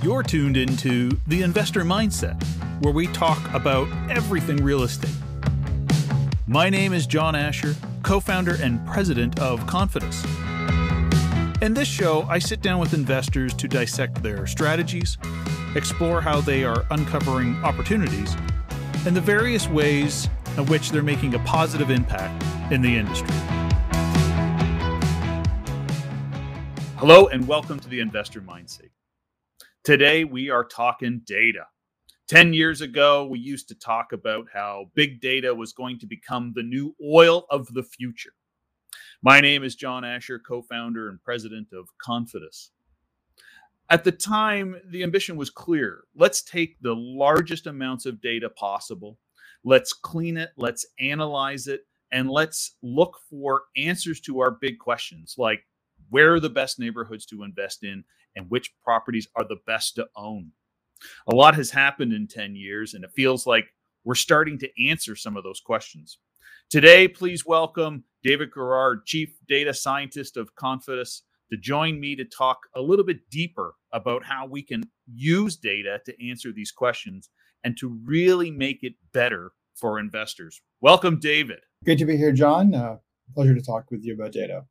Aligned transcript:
You're 0.00 0.22
tuned 0.22 0.56
into 0.56 1.10
The 1.26 1.42
Investor 1.42 1.82
Mindset, 1.82 2.40
where 2.84 2.92
we 2.92 3.08
talk 3.08 3.52
about 3.52 3.88
everything 4.08 4.58
real 4.58 4.84
estate. 4.84 5.10
My 6.46 6.70
name 6.70 6.92
is 6.92 7.04
John 7.04 7.34
Asher, 7.34 7.74
co 8.04 8.20
founder 8.20 8.56
and 8.62 8.86
president 8.86 9.40
of 9.40 9.58
Konfidis. 9.66 10.24
In 11.60 11.74
this 11.74 11.88
show, 11.88 12.22
I 12.28 12.38
sit 12.38 12.62
down 12.62 12.78
with 12.78 12.94
investors 12.94 13.52
to 13.54 13.66
dissect 13.66 14.22
their 14.22 14.46
strategies, 14.46 15.18
explore 15.74 16.20
how 16.20 16.42
they 16.42 16.62
are 16.62 16.86
uncovering 16.92 17.56
opportunities, 17.64 18.36
and 19.04 19.16
the 19.16 19.20
various 19.20 19.66
ways 19.68 20.28
in 20.56 20.64
which 20.66 20.92
they're 20.92 21.02
making 21.02 21.34
a 21.34 21.40
positive 21.40 21.90
impact 21.90 22.40
in 22.72 22.82
the 22.82 22.96
industry. 22.96 23.34
Hello, 26.98 27.26
and 27.26 27.48
welcome 27.48 27.80
to 27.80 27.88
the 27.88 27.98
Investor 27.98 28.40
Mindset. 28.40 28.90
Today, 29.88 30.24
we 30.24 30.50
are 30.50 30.64
talking 30.64 31.22
data. 31.24 31.64
10 32.28 32.52
years 32.52 32.82
ago, 32.82 33.24
we 33.24 33.38
used 33.38 33.68
to 33.68 33.74
talk 33.74 34.12
about 34.12 34.46
how 34.52 34.90
big 34.94 35.18
data 35.22 35.54
was 35.54 35.72
going 35.72 35.98
to 36.00 36.06
become 36.06 36.52
the 36.54 36.62
new 36.62 36.94
oil 37.02 37.46
of 37.48 37.72
the 37.72 37.82
future. 37.82 38.34
My 39.22 39.40
name 39.40 39.64
is 39.64 39.76
John 39.76 40.04
Asher, 40.04 40.38
co 40.40 40.60
founder 40.60 41.08
and 41.08 41.22
president 41.22 41.68
of 41.72 41.88
Konfidis. 42.06 42.68
At 43.88 44.04
the 44.04 44.12
time, 44.12 44.76
the 44.90 45.02
ambition 45.02 45.38
was 45.38 45.48
clear. 45.48 46.04
Let's 46.14 46.42
take 46.42 46.76
the 46.82 46.94
largest 46.94 47.66
amounts 47.66 48.04
of 48.04 48.20
data 48.20 48.50
possible, 48.50 49.18
let's 49.64 49.94
clean 49.94 50.36
it, 50.36 50.50
let's 50.58 50.84
analyze 51.00 51.66
it, 51.66 51.86
and 52.12 52.28
let's 52.28 52.76
look 52.82 53.16
for 53.30 53.62
answers 53.74 54.20
to 54.20 54.40
our 54.40 54.50
big 54.50 54.78
questions 54.78 55.36
like 55.38 55.64
where 56.10 56.34
are 56.34 56.40
the 56.40 56.50
best 56.50 56.78
neighborhoods 56.78 57.24
to 57.24 57.42
invest 57.42 57.84
in 57.84 58.04
and 58.38 58.48
which 58.48 58.72
properties 58.82 59.28
are 59.34 59.44
the 59.46 59.58
best 59.66 59.96
to 59.96 60.06
own. 60.16 60.52
A 61.30 61.34
lot 61.34 61.56
has 61.56 61.70
happened 61.70 62.12
in 62.12 62.26
10 62.26 62.54
years, 62.54 62.94
and 62.94 63.04
it 63.04 63.10
feels 63.14 63.46
like 63.46 63.66
we're 64.04 64.14
starting 64.14 64.58
to 64.60 64.88
answer 64.88 65.14
some 65.14 65.36
of 65.36 65.44
those 65.44 65.60
questions. 65.60 66.18
Today, 66.70 67.08
please 67.08 67.44
welcome 67.44 68.04
David 68.22 68.50
Garrard, 68.54 69.04
Chief 69.06 69.36
Data 69.48 69.74
Scientist 69.74 70.36
of 70.36 70.54
Konfidis, 70.54 71.22
to 71.50 71.56
join 71.56 71.98
me 71.98 72.14
to 72.14 72.24
talk 72.24 72.58
a 72.76 72.80
little 72.80 73.04
bit 73.04 73.28
deeper 73.30 73.74
about 73.92 74.24
how 74.24 74.46
we 74.46 74.62
can 74.62 74.82
use 75.12 75.56
data 75.56 76.00
to 76.06 76.28
answer 76.28 76.52
these 76.52 76.70
questions 76.70 77.30
and 77.64 77.76
to 77.78 77.98
really 78.04 78.50
make 78.50 78.82
it 78.82 78.92
better 79.12 79.52
for 79.74 79.98
investors. 79.98 80.60
Welcome, 80.80 81.18
David. 81.18 81.58
Good 81.84 81.98
to 81.98 82.04
be 82.04 82.16
here, 82.16 82.32
John. 82.32 82.74
Uh, 82.74 82.98
pleasure 83.34 83.54
to 83.54 83.62
talk 83.62 83.90
with 83.90 84.04
you 84.04 84.14
about 84.14 84.32
data. 84.32 84.64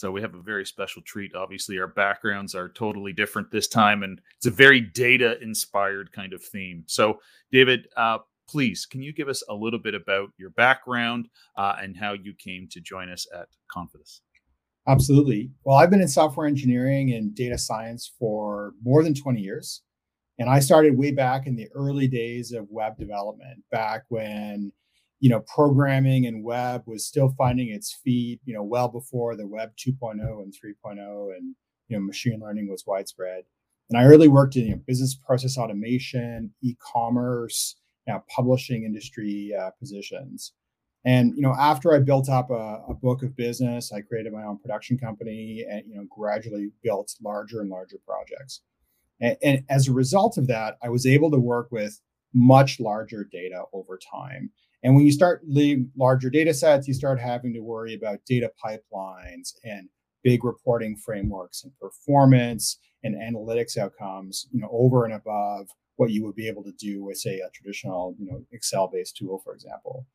So 0.00 0.10
we 0.10 0.22
have 0.22 0.34
a 0.34 0.40
very 0.40 0.64
special 0.64 1.02
treat. 1.02 1.34
Obviously, 1.34 1.78
our 1.78 1.86
backgrounds 1.86 2.54
are 2.54 2.70
totally 2.70 3.12
different 3.12 3.50
this 3.50 3.68
time, 3.68 4.02
and 4.02 4.18
it's 4.38 4.46
a 4.46 4.50
very 4.50 4.80
data-inspired 4.80 6.10
kind 6.12 6.32
of 6.32 6.42
theme. 6.42 6.84
So, 6.86 7.20
David, 7.52 7.86
uh, 7.98 8.18
please, 8.48 8.86
can 8.86 9.02
you 9.02 9.12
give 9.12 9.28
us 9.28 9.42
a 9.50 9.54
little 9.54 9.78
bit 9.78 9.94
about 9.94 10.30
your 10.38 10.50
background 10.50 11.28
uh, 11.58 11.76
and 11.82 11.94
how 11.94 12.14
you 12.14 12.32
came 12.32 12.66
to 12.70 12.80
join 12.80 13.10
us 13.10 13.26
at 13.38 13.48
Konfidis? 13.70 14.20
Absolutely. 14.88 15.50
Well, 15.64 15.76
I've 15.76 15.90
been 15.90 16.00
in 16.00 16.08
software 16.08 16.46
engineering 16.46 17.12
and 17.12 17.34
data 17.34 17.58
science 17.58 18.10
for 18.18 18.72
more 18.82 19.04
than 19.04 19.12
20 19.12 19.38
years. 19.38 19.82
And 20.38 20.48
I 20.48 20.60
started 20.60 20.96
way 20.96 21.10
back 21.10 21.46
in 21.46 21.54
the 21.54 21.68
early 21.74 22.08
days 22.08 22.52
of 22.52 22.66
web 22.70 22.96
development, 22.96 23.62
back 23.70 24.04
when 24.08 24.72
you 25.20 25.28
know, 25.28 25.40
programming 25.40 26.26
and 26.26 26.42
web 26.42 26.82
was 26.86 27.06
still 27.06 27.34
finding 27.36 27.68
its 27.68 27.94
feet, 28.02 28.40
you 28.44 28.54
know, 28.54 28.62
well 28.62 28.88
before 28.88 29.36
the 29.36 29.46
web 29.46 29.70
2.0 29.76 30.14
and 30.42 30.52
3.0 30.52 31.36
and, 31.36 31.54
you 31.88 31.96
know, 31.96 32.00
machine 32.00 32.40
learning 32.42 32.68
was 32.68 32.84
widespread. 32.86 33.44
And 33.90 33.98
I 33.98 34.04
early 34.04 34.28
worked 34.28 34.56
in 34.56 34.64
you 34.64 34.70
know, 34.70 34.82
business 34.86 35.14
process 35.14 35.58
automation, 35.58 36.52
e-commerce, 36.62 37.76
publishing 38.34 38.84
industry 38.84 39.52
uh, 39.56 39.70
positions. 39.78 40.52
And, 41.04 41.34
you 41.36 41.42
know, 41.42 41.54
after 41.58 41.94
I 41.94 42.00
built 42.00 42.28
up 42.28 42.50
a, 42.50 42.82
a 42.88 42.94
book 42.94 43.22
of 43.22 43.36
business, 43.36 43.92
I 43.92 44.00
created 44.00 44.32
my 44.32 44.44
own 44.44 44.58
production 44.58 44.98
company 44.98 45.64
and, 45.68 45.82
you 45.86 45.96
know, 45.96 46.06
gradually 46.10 46.70
built 46.82 47.14
larger 47.22 47.60
and 47.60 47.70
larger 47.70 47.96
projects. 48.06 48.62
And, 49.20 49.36
and 49.42 49.64
as 49.70 49.88
a 49.88 49.92
result 49.92 50.38
of 50.38 50.46
that, 50.48 50.76
I 50.82 50.88
was 50.88 51.06
able 51.06 51.30
to 51.30 51.38
work 51.38 51.68
with 51.70 52.00
much 52.34 52.80
larger 52.80 53.24
data 53.24 53.62
over 53.72 53.98
time 53.98 54.50
and 54.82 54.94
when 54.94 55.04
you 55.04 55.12
start 55.12 55.42
leading 55.46 55.90
larger 55.96 56.30
data 56.30 56.54
sets, 56.54 56.88
you 56.88 56.94
start 56.94 57.20
having 57.20 57.52
to 57.54 57.60
worry 57.60 57.94
about 57.94 58.24
data 58.26 58.50
pipelines 58.64 59.54
and 59.64 59.88
big 60.22 60.44
reporting 60.44 60.96
frameworks 60.96 61.64
and 61.64 61.72
performance 61.78 62.78
and 63.02 63.14
analytics 63.14 63.76
outcomes, 63.76 64.46
you 64.52 64.60
know, 64.60 64.68
over 64.72 65.04
and 65.04 65.14
above 65.14 65.68
what 65.96 66.10
you 66.10 66.24
would 66.24 66.34
be 66.34 66.48
able 66.48 66.62
to 66.64 66.72
do 66.72 67.04
with, 67.04 67.18
say, 67.18 67.40
a 67.40 67.50
traditional, 67.50 68.14
you 68.18 68.30
know, 68.30 68.42
Excel-based 68.52 69.16
tool, 69.16 69.40
for 69.44 69.54
example. 69.54 70.06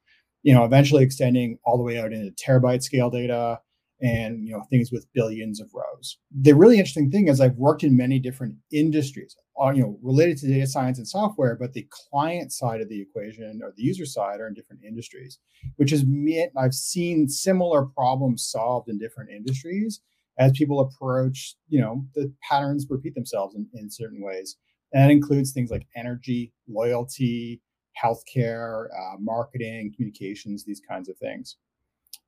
You 0.44 0.54
know, 0.54 0.64
eventually 0.64 1.04
extending 1.04 1.58
all 1.64 1.78
the 1.78 1.84
way 1.84 2.00
out 2.00 2.14
into 2.14 2.32
terabyte 2.32 2.84
scale 2.84 3.10
data, 3.10 3.60
and 4.02 4.46
you 4.46 4.54
know 4.54 4.64
things 4.70 4.92
with 4.92 5.08
billions 5.14 5.62
of 5.62 5.70
rows. 5.74 6.18
The 6.32 6.54
really 6.54 6.78
interesting 6.78 7.10
thing 7.10 7.28
is 7.28 7.40
I've 7.40 7.56
worked 7.56 7.84
in 7.84 7.96
many 7.96 8.20
different 8.20 8.56
industries, 8.72 9.36
uh, 9.62 9.72
you 9.72 9.82
know, 9.82 9.98
related 10.02 10.38
to 10.40 10.48
data 10.48 10.68
science 10.68 10.98
and 10.98 11.08
software, 11.08 11.56
but 11.56 11.74
the 11.74 11.88
client 11.92 12.52
side 12.52 12.82
of 12.82 12.90
the 12.90 13.02
equation 13.02 13.62
or 13.64 13.74
the 13.76 13.84
user 13.84 14.06
side 14.06 14.40
are 14.40 14.48
in 14.48 14.54
different 14.54 14.84
industries, 14.84 15.40
which 15.78 15.94
is 15.94 16.04
meant 16.06 16.52
I've 16.58 16.74
seen 16.74 17.30
similar 17.30 17.86
problems 17.86 18.48
solved 18.50 18.90
in 18.90 18.98
different 18.98 19.30
industries 19.30 20.02
as 20.38 20.52
people 20.52 20.82
approach, 20.82 21.56
you 21.70 21.80
know, 21.80 22.06
the 22.14 22.32
patterns 22.42 22.86
repeat 22.90 23.16
themselves 23.16 23.56
in, 23.56 23.68
in 23.74 23.90
certain 23.90 24.22
ways. 24.22 24.58
And 24.92 25.04
that 25.04 25.12
includes 25.12 25.52
things 25.52 25.72
like 25.72 25.88
energy, 25.96 26.54
loyalty, 26.68 27.62
healthcare, 28.02 28.88
uh, 28.88 29.18
marketing, 29.20 29.94
communications, 29.96 30.66
these 30.66 30.82
kinds 30.88 31.10
of 31.10 31.18
things. 31.18 31.58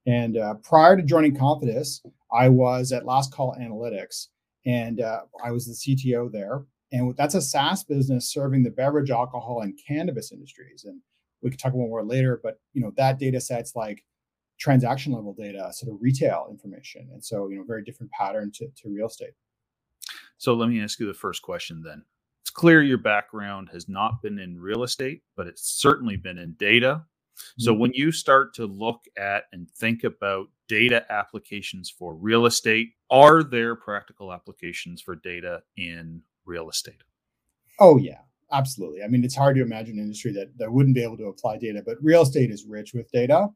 And 0.08 0.38
uh, 0.38 0.56
prior 0.64 0.96
to 0.96 1.04
joining 1.04 1.36
Konfidis, 1.36 2.00
I 2.32 2.48
was 2.48 2.94
at 2.94 3.06
Last 3.06 3.34
Call 3.34 3.56
Analytics, 3.60 4.28
and 4.66 5.02
uh, 5.02 5.22
I 5.44 5.52
was 5.52 5.66
the 5.66 5.74
CTO 5.74 6.32
there. 6.32 6.64
And 6.94 7.14
that's 7.18 7.36
a 7.36 7.42
SaaS 7.42 7.84
business 7.84 8.32
serving 8.32 8.64
the 8.64 8.70
beverage, 8.70 9.12
alcohol, 9.12 9.62
and 9.62 9.78
cannabis 9.86 10.32
industries. 10.32 10.86
And 10.86 11.02
we 11.42 11.50
could 11.50 11.60
talk 11.60 11.74
about 11.74 11.90
more 11.90 12.06
later, 12.06 12.40
but 12.42 12.60
you 12.74 12.82
know 12.82 12.94
that 12.96 13.20
data 13.20 13.42
sets 13.42 13.76
like 13.76 14.04
transaction 14.58 15.12
level 15.12 15.36
data, 15.38 15.70
sort 15.74 15.94
of 15.94 16.02
retail 16.02 16.48
information, 16.50 17.10
and 17.12 17.24
so 17.24 17.50
you 17.50 17.58
know 17.58 17.64
very 17.68 17.84
different 17.84 18.12
pattern 18.14 18.52
to, 18.56 18.68
to 18.68 18.90
real 18.90 19.08
estate. 19.08 19.34
So 20.38 20.54
let 20.54 20.70
me 20.70 20.82
ask 20.82 21.00
you 21.00 21.06
the 21.06 21.14
first 21.14 21.42
question 21.42 21.84
then. 21.86 22.04
It's 22.42 22.50
clear 22.50 22.82
your 22.82 22.98
background 22.98 23.70
has 23.74 23.90
not 23.90 24.22
been 24.22 24.40
in 24.40 24.58
real 24.58 24.84
estate, 24.84 25.22
but 25.36 25.48
it's 25.48 25.64
certainly 25.64 26.16
been 26.16 26.38
in 26.38 26.54
data 26.54 27.04
so 27.58 27.72
mm-hmm. 27.72 27.82
when 27.82 27.92
you 27.94 28.12
start 28.12 28.54
to 28.56 28.66
look 28.66 29.06
at 29.18 29.44
and 29.52 29.70
think 29.70 30.04
about 30.04 30.48
data 30.68 31.06
applications 31.12 31.90
for 31.90 32.14
real 32.14 32.46
estate, 32.46 32.90
are 33.10 33.44
there 33.44 33.76
practical 33.76 34.34
applications 34.34 35.02
for 35.02 35.16
data 35.16 35.62
in 35.78 36.22
real 36.46 36.70
estate? 36.70 37.04
Oh 37.80 37.98
yeah, 37.98 38.20
absolutely. 38.52 39.04
I 39.04 39.08
mean, 39.08 39.24
it's 39.24 39.36
hard 39.36 39.56
to 39.58 39.62
imagine 39.62 39.98
an 39.98 40.04
industry 40.04 40.32
that 40.34 40.58
that 40.58 40.72
wouldn't 40.72 40.96
be 40.96 41.04
able 41.04 41.18
to 41.18 41.28
apply 41.28 41.58
data, 41.58 41.82
but 41.86 41.98
real 42.02 42.24
estate 42.24 42.52
is 42.52 42.66
rich 42.66 42.94
with 42.94 43.10
data. 43.12 43.48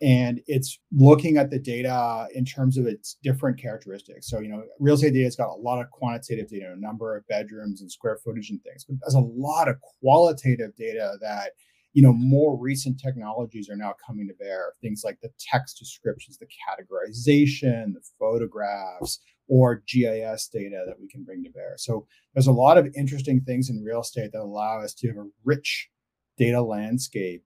And 0.00 0.40
it's 0.48 0.80
looking 0.90 1.36
at 1.36 1.48
the 1.48 1.60
data 1.60 2.26
in 2.34 2.44
terms 2.44 2.76
of 2.76 2.86
its 2.86 3.18
different 3.22 3.56
characteristics. 3.56 4.28
So, 4.28 4.40
you 4.40 4.48
know, 4.48 4.64
real 4.80 4.96
estate 4.96 5.12
data 5.12 5.26
has 5.26 5.36
got 5.36 5.54
a 5.54 5.60
lot 5.60 5.80
of 5.80 5.88
quantitative 5.92 6.48
data, 6.48 6.72
a 6.72 6.80
number 6.80 7.16
of 7.16 7.24
bedrooms 7.28 7.82
and 7.82 7.92
square 7.92 8.18
footage 8.24 8.50
and 8.50 8.60
things, 8.64 8.84
but 8.84 8.96
there's 9.00 9.14
a 9.14 9.20
lot 9.20 9.68
of 9.68 9.76
qualitative 9.80 10.74
data 10.74 11.12
that 11.20 11.52
you 11.92 12.02
know 12.02 12.12
more 12.12 12.56
recent 12.58 12.98
technologies 12.98 13.68
are 13.68 13.76
now 13.76 13.94
coming 14.04 14.26
to 14.28 14.34
bear. 14.34 14.72
Things 14.80 15.02
like 15.04 15.20
the 15.20 15.30
text 15.38 15.78
descriptions 15.78 16.38
the 16.38 16.46
categorization 16.46 17.94
the 17.94 18.00
photographs 18.18 19.20
or 19.48 19.82
gis 19.86 20.48
data 20.48 20.84
that 20.86 20.98
we 21.00 21.08
can 21.08 21.24
bring 21.24 21.44
to 21.44 21.50
bear. 21.50 21.74
So 21.76 22.06
there's 22.34 22.46
a 22.46 22.52
lot 22.52 22.78
of 22.78 22.88
interesting 22.96 23.40
things 23.40 23.68
in 23.68 23.82
real 23.82 24.00
estate 24.00 24.32
that 24.32 24.40
allow 24.40 24.80
us 24.80 24.94
to 24.94 25.08
have 25.08 25.18
a 25.18 25.28
rich 25.44 25.90
data 26.38 26.62
landscape 26.62 27.44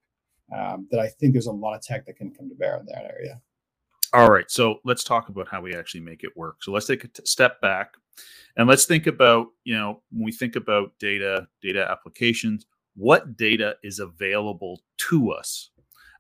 um, 0.56 0.87
that 0.93 1.00
i 1.00 1.09
think 1.09 1.32
there's 1.32 1.47
a 1.47 1.53
lot 1.53 1.75
of 1.75 1.82
tech 1.82 2.06
that 2.06 2.17
can 2.17 2.32
come 2.32 2.49
to 2.49 2.55
bear 2.55 2.79
in 2.79 2.87
that 2.87 3.05
area. 3.11 3.41
All 4.12 4.31
right 4.31 4.49
so 4.49 4.76
let's 4.85 5.03
talk 5.03 5.29
about 5.29 5.49
how 5.49 5.61
we 5.61 5.75
actually 5.75 6.00
make 6.00 6.23
it 6.23 6.37
work. 6.37 6.62
So 6.62 6.71
let's 6.71 6.87
take 6.87 7.03
a 7.05 7.09
t- 7.09 7.23
step 7.25 7.61
back 7.61 7.94
and 8.56 8.69
let's 8.69 8.85
think 8.85 9.06
about 9.06 9.49
you 9.65 9.76
know 9.76 10.03
when 10.12 10.25
we 10.25 10.32
think 10.32 10.55
about 10.55 10.93
data 11.00 11.49
data 11.61 11.91
applications 11.91 12.67
what 12.97 13.37
data 13.37 13.77
is 13.83 13.99
available 13.99 14.81
to 15.09 15.31
us 15.33 15.71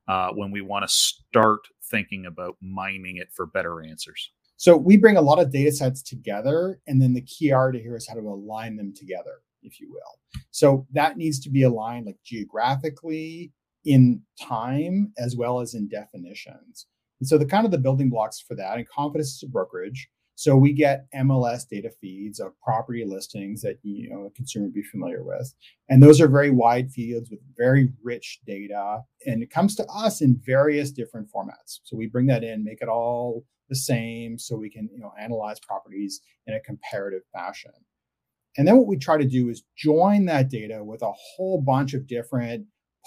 uh, 0.08 0.30
when 0.30 0.50
we 0.50 0.60
want 0.60 0.84
to 0.84 0.94
start 0.94 1.60
thinking 1.90 2.26
about 2.26 2.56
mining 2.60 3.16
it 3.16 3.28
for 3.32 3.46
better 3.46 3.84
answers? 3.84 4.30
So 4.58 4.76
we 4.76 4.96
bring 4.96 5.16
a 5.16 5.22
lot 5.22 5.38
of 5.38 5.52
data 5.52 5.72
sets 5.72 6.02
together, 6.02 6.80
and 6.86 7.00
then 7.00 7.12
the 7.12 7.22
key 7.22 7.52
art 7.52 7.76
here 7.76 7.96
is 7.96 8.08
how 8.08 8.14
to 8.14 8.20
align 8.20 8.76
them 8.76 8.94
together, 8.94 9.42
if 9.62 9.80
you 9.80 9.90
will. 9.90 10.42
So 10.50 10.86
that 10.92 11.16
needs 11.16 11.40
to 11.40 11.50
be 11.50 11.64
aligned 11.64 12.06
like 12.06 12.18
geographically, 12.24 13.52
in 13.84 14.20
time, 14.40 15.12
as 15.16 15.36
well 15.36 15.60
as 15.60 15.74
in 15.74 15.88
definitions. 15.88 16.86
And 17.20 17.28
so 17.28 17.38
the 17.38 17.46
kind 17.46 17.64
of 17.64 17.70
the 17.70 17.78
building 17.78 18.10
blocks 18.10 18.40
for 18.40 18.54
that, 18.56 18.76
and 18.76 18.88
Konfidis 18.88 19.20
is 19.20 19.44
a 19.46 19.48
brokerage. 19.48 20.08
So 20.38 20.54
we 20.54 20.74
get 20.74 21.06
MLS 21.14 21.66
data 21.66 21.90
feeds 21.98 22.40
of 22.40 22.52
property 22.62 23.06
listings 23.06 23.62
that 23.62 23.78
you 23.82 24.10
know 24.10 24.26
a 24.26 24.30
consumer 24.30 24.66
would 24.66 24.74
be 24.74 24.82
familiar 24.82 25.24
with, 25.24 25.52
and 25.88 26.02
those 26.02 26.20
are 26.20 26.28
very 26.28 26.50
wide 26.50 26.90
fields 26.92 27.30
with 27.30 27.40
very 27.56 27.88
rich 28.04 28.40
data, 28.46 29.00
and 29.24 29.42
it 29.42 29.50
comes 29.50 29.74
to 29.76 29.86
us 29.86 30.20
in 30.20 30.38
various 30.44 30.90
different 30.90 31.28
formats. 31.34 31.80
So 31.84 31.96
we 31.96 32.06
bring 32.06 32.26
that 32.26 32.44
in, 32.44 32.64
make 32.64 32.82
it 32.82 32.88
all 32.88 33.44
the 33.70 33.74
same, 33.74 34.38
so 34.38 34.56
we 34.56 34.68
can 34.68 34.90
you 34.92 35.00
know 35.00 35.12
analyze 35.18 35.58
properties 35.58 36.20
in 36.46 36.52
a 36.54 36.60
comparative 36.60 37.22
fashion. 37.32 37.72
And 38.58 38.68
then 38.68 38.76
what 38.76 38.86
we 38.86 38.98
try 38.98 39.16
to 39.16 39.26
do 39.26 39.48
is 39.48 39.64
join 39.74 40.26
that 40.26 40.50
data 40.50 40.84
with 40.84 41.00
a 41.00 41.12
whole 41.12 41.62
bunch 41.62 41.94
of 41.94 42.06
different 42.06 42.66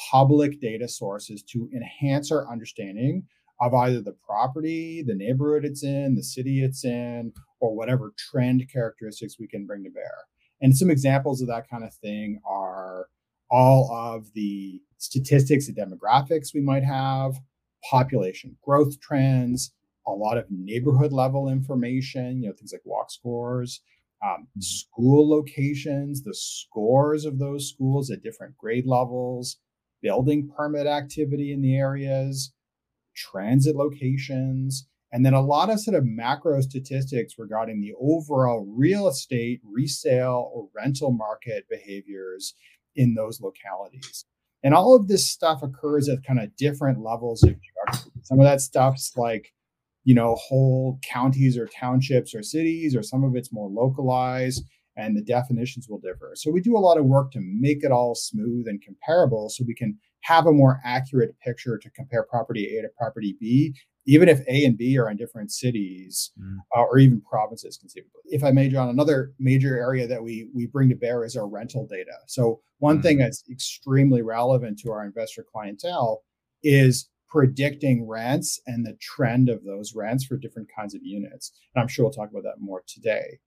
public 0.09 0.59
data 0.59 0.87
sources 0.87 1.43
to 1.43 1.69
enhance 1.75 2.31
our 2.31 2.51
understanding 2.51 3.27
of 3.61 3.73
either 3.73 4.01
the 4.01 4.15
property, 4.25 5.03
the 5.06 5.15
neighborhood 5.15 5.65
it's 5.65 5.83
in, 5.83 6.15
the 6.15 6.23
city 6.23 6.63
it's 6.63 6.85
in, 6.85 7.33
or 7.59 7.75
whatever 7.75 8.13
trend 8.17 8.63
characteristics 8.71 9.38
we 9.39 9.47
can 9.47 9.65
bring 9.65 9.83
to 9.83 9.89
bear. 9.89 10.25
And 10.61 10.75
some 10.75 10.89
examples 10.89 11.41
of 11.41 11.47
that 11.47 11.69
kind 11.69 11.83
of 11.83 11.94
thing 11.94 12.41
are 12.45 13.07
all 13.51 13.91
of 13.91 14.33
the 14.33 14.81
statistics 14.97 15.67
and 15.67 15.77
demographics 15.77 16.53
we 16.53 16.61
might 16.61 16.83
have, 16.83 17.39
population 17.89 18.57
growth 18.63 19.00
trends, 19.00 19.73
a 20.07 20.11
lot 20.11 20.38
of 20.38 20.45
neighborhood 20.50 21.11
level 21.13 21.50
information, 21.50 22.41
you 22.41 22.50
know, 22.50 22.56
things 22.56 22.73
like 22.73 22.81
walk 22.85 23.11
scores, 23.11 23.81
um, 24.23 24.41
mm-hmm. 24.41 24.61
school 24.61 25.29
locations, 25.29 26.23
the 26.23 26.33
scores 26.33 27.25
of 27.25 27.39
those 27.39 27.69
schools 27.69 28.09
at 28.11 28.23
different 28.23 28.57
grade 28.57 28.85
levels, 28.85 29.57
building 30.01 30.50
permit 30.56 30.88
activity 30.88 31.51
in 31.53 31.61
the 31.61 31.75
areas, 31.75 32.53
transit 33.19 33.75
locations, 33.75 34.88
and 35.12 35.25
then 35.25 35.33
a 35.33 35.42
lot 35.42 35.69
of 35.69 35.80
sort 35.80 35.98
of 35.98 36.06
macro 36.06 36.62
statistics 36.62 37.36
regarding 37.38 37.81
the 37.81 37.94
overall 38.00 38.66
real 38.68 39.07
estate 39.07 39.60
resale 39.63 40.51
or 40.54 40.69
rental 40.75 41.12
market 41.12 41.66
behaviors 41.69 42.54
in 42.95 43.16
those 43.16 43.42
localities. 43.42 44.25
And 44.63 44.74
all 44.74 44.95
of 44.95 45.07
this 45.07 45.27
stuff 45.27 45.63
occurs 45.63 46.10
at 46.10 46.24
kind 46.24 46.39
of 46.39 46.56
different 46.56 47.01
levels 47.01 47.44
of 47.44 47.56
geography. 47.62 48.12
Some 48.24 48.39
of 48.39 48.45
that 48.45 48.62
stuff's 48.62 49.13
like, 49.16 49.54
you 50.04 50.13
know, 50.13 50.36
whole 50.36 51.00
counties 51.04 51.57
or 51.57 51.68
townships 51.68 52.36
or 52.36 52.44
cities, 52.44 52.95
or 52.95 53.04
some 53.04 53.24
of 53.24 53.36
it's 53.36 53.54
more 53.54 53.69
localized 53.69 54.63
and 54.98 55.16
the 55.16 55.21
definitions 55.21 55.88
will 55.89 56.00
differ. 56.00 56.33
So 56.36 56.51
we 56.51 56.62
do 56.62 56.77
a 56.77 56.80
lot 56.80 56.98
of 56.98 57.06
work 57.06 57.31
to 57.31 57.39
make 57.42 57.83
it 57.83 57.92
all 57.92 58.16
smooth 58.16 58.68
and 58.68 58.83
comparable 58.83 59.50
so 59.50 59.63
we 59.66 59.74
can 59.74 59.98
have 60.21 60.48
a 60.48 60.51
more 60.51 60.80
accurate 60.83 61.36
picture 61.39 61.77
to 61.77 61.89
compare 61.92 62.24
property 62.24 62.77
A 62.77 62.81
to 62.81 62.89
property 62.98 63.36
B, 63.39 63.74
even 64.06 64.27
if 64.27 64.42
A 64.48 64.66
and 64.66 64.77
B 64.77 64.98
are 64.98 65.10
in 65.10 65.18
different 65.18 65.51
cities 65.51 66.31
mm. 66.39 66.57
uh, 66.75 66.81
or 66.81 66.98
even 66.98 67.21
provinces 67.21 67.77
conceivably. 67.77 68.21
If 68.25 68.44
I 68.44 68.51
may, 68.51 68.69
John, 68.69 68.89
another 68.89 69.33
major 69.39 69.77
area 69.77 70.07
that 70.07 70.21
we 70.21 70.50
we 70.54 70.66
bring 70.68 70.89
to 70.89 70.95
bear 70.95 71.24
is 71.24 71.36
our 71.36 71.48
rental 71.48 71.88
data. 71.88 72.13
So 72.27 72.62
one 72.80 73.00
mm. 73.00 73.04
thing 73.04 73.18
that's 73.18 73.44
extremely 73.50 74.21
relevant 74.21 74.80
to 74.80 74.92
our 74.92 75.06
investor 75.06 75.45
clientele 75.50 76.24
is 76.63 77.10
predicting 77.30 78.07
rents 78.07 78.60
and 78.66 78.86
the 78.86 78.98
trend 79.00 79.50
of 79.50 79.63
those 79.63 79.94
rents 79.94 80.25
for 80.25 80.36
different 80.36 80.68
kinds 80.75 80.95
of 80.95 81.04
units. 81.04 81.54
And 81.74 81.81
I'm 81.81 81.88
sure 81.88 82.06
we'll 82.06 82.13
talk 82.13 82.31
about 82.31 82.44
that 82.44 82.60
more 82.60 82.83
today. 82.88 83.39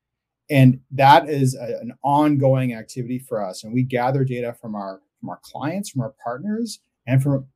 And 0.51 0.81
that 0.93 1.29
is 1.29 1.55
a, 1.57 1.81
an 1.81 1.93
ongoing 2.05 2.75
activity 2.75 3.19
for 3.19 3.45
us. 3.45 3.65
And 3.65 3.73
we 3.73 3.83
gather 3.83 4.25
data 4.25 4.55
from 4.61 4.75
our 4.75 5.01
from 5.23 5.31
our 5.31 5.41
clients, 5.43 5.89
from 5.89 6.03
our 6.03 6.15
partners, 6.23 6.81
and 7.07 7.23
from 7.23 7.47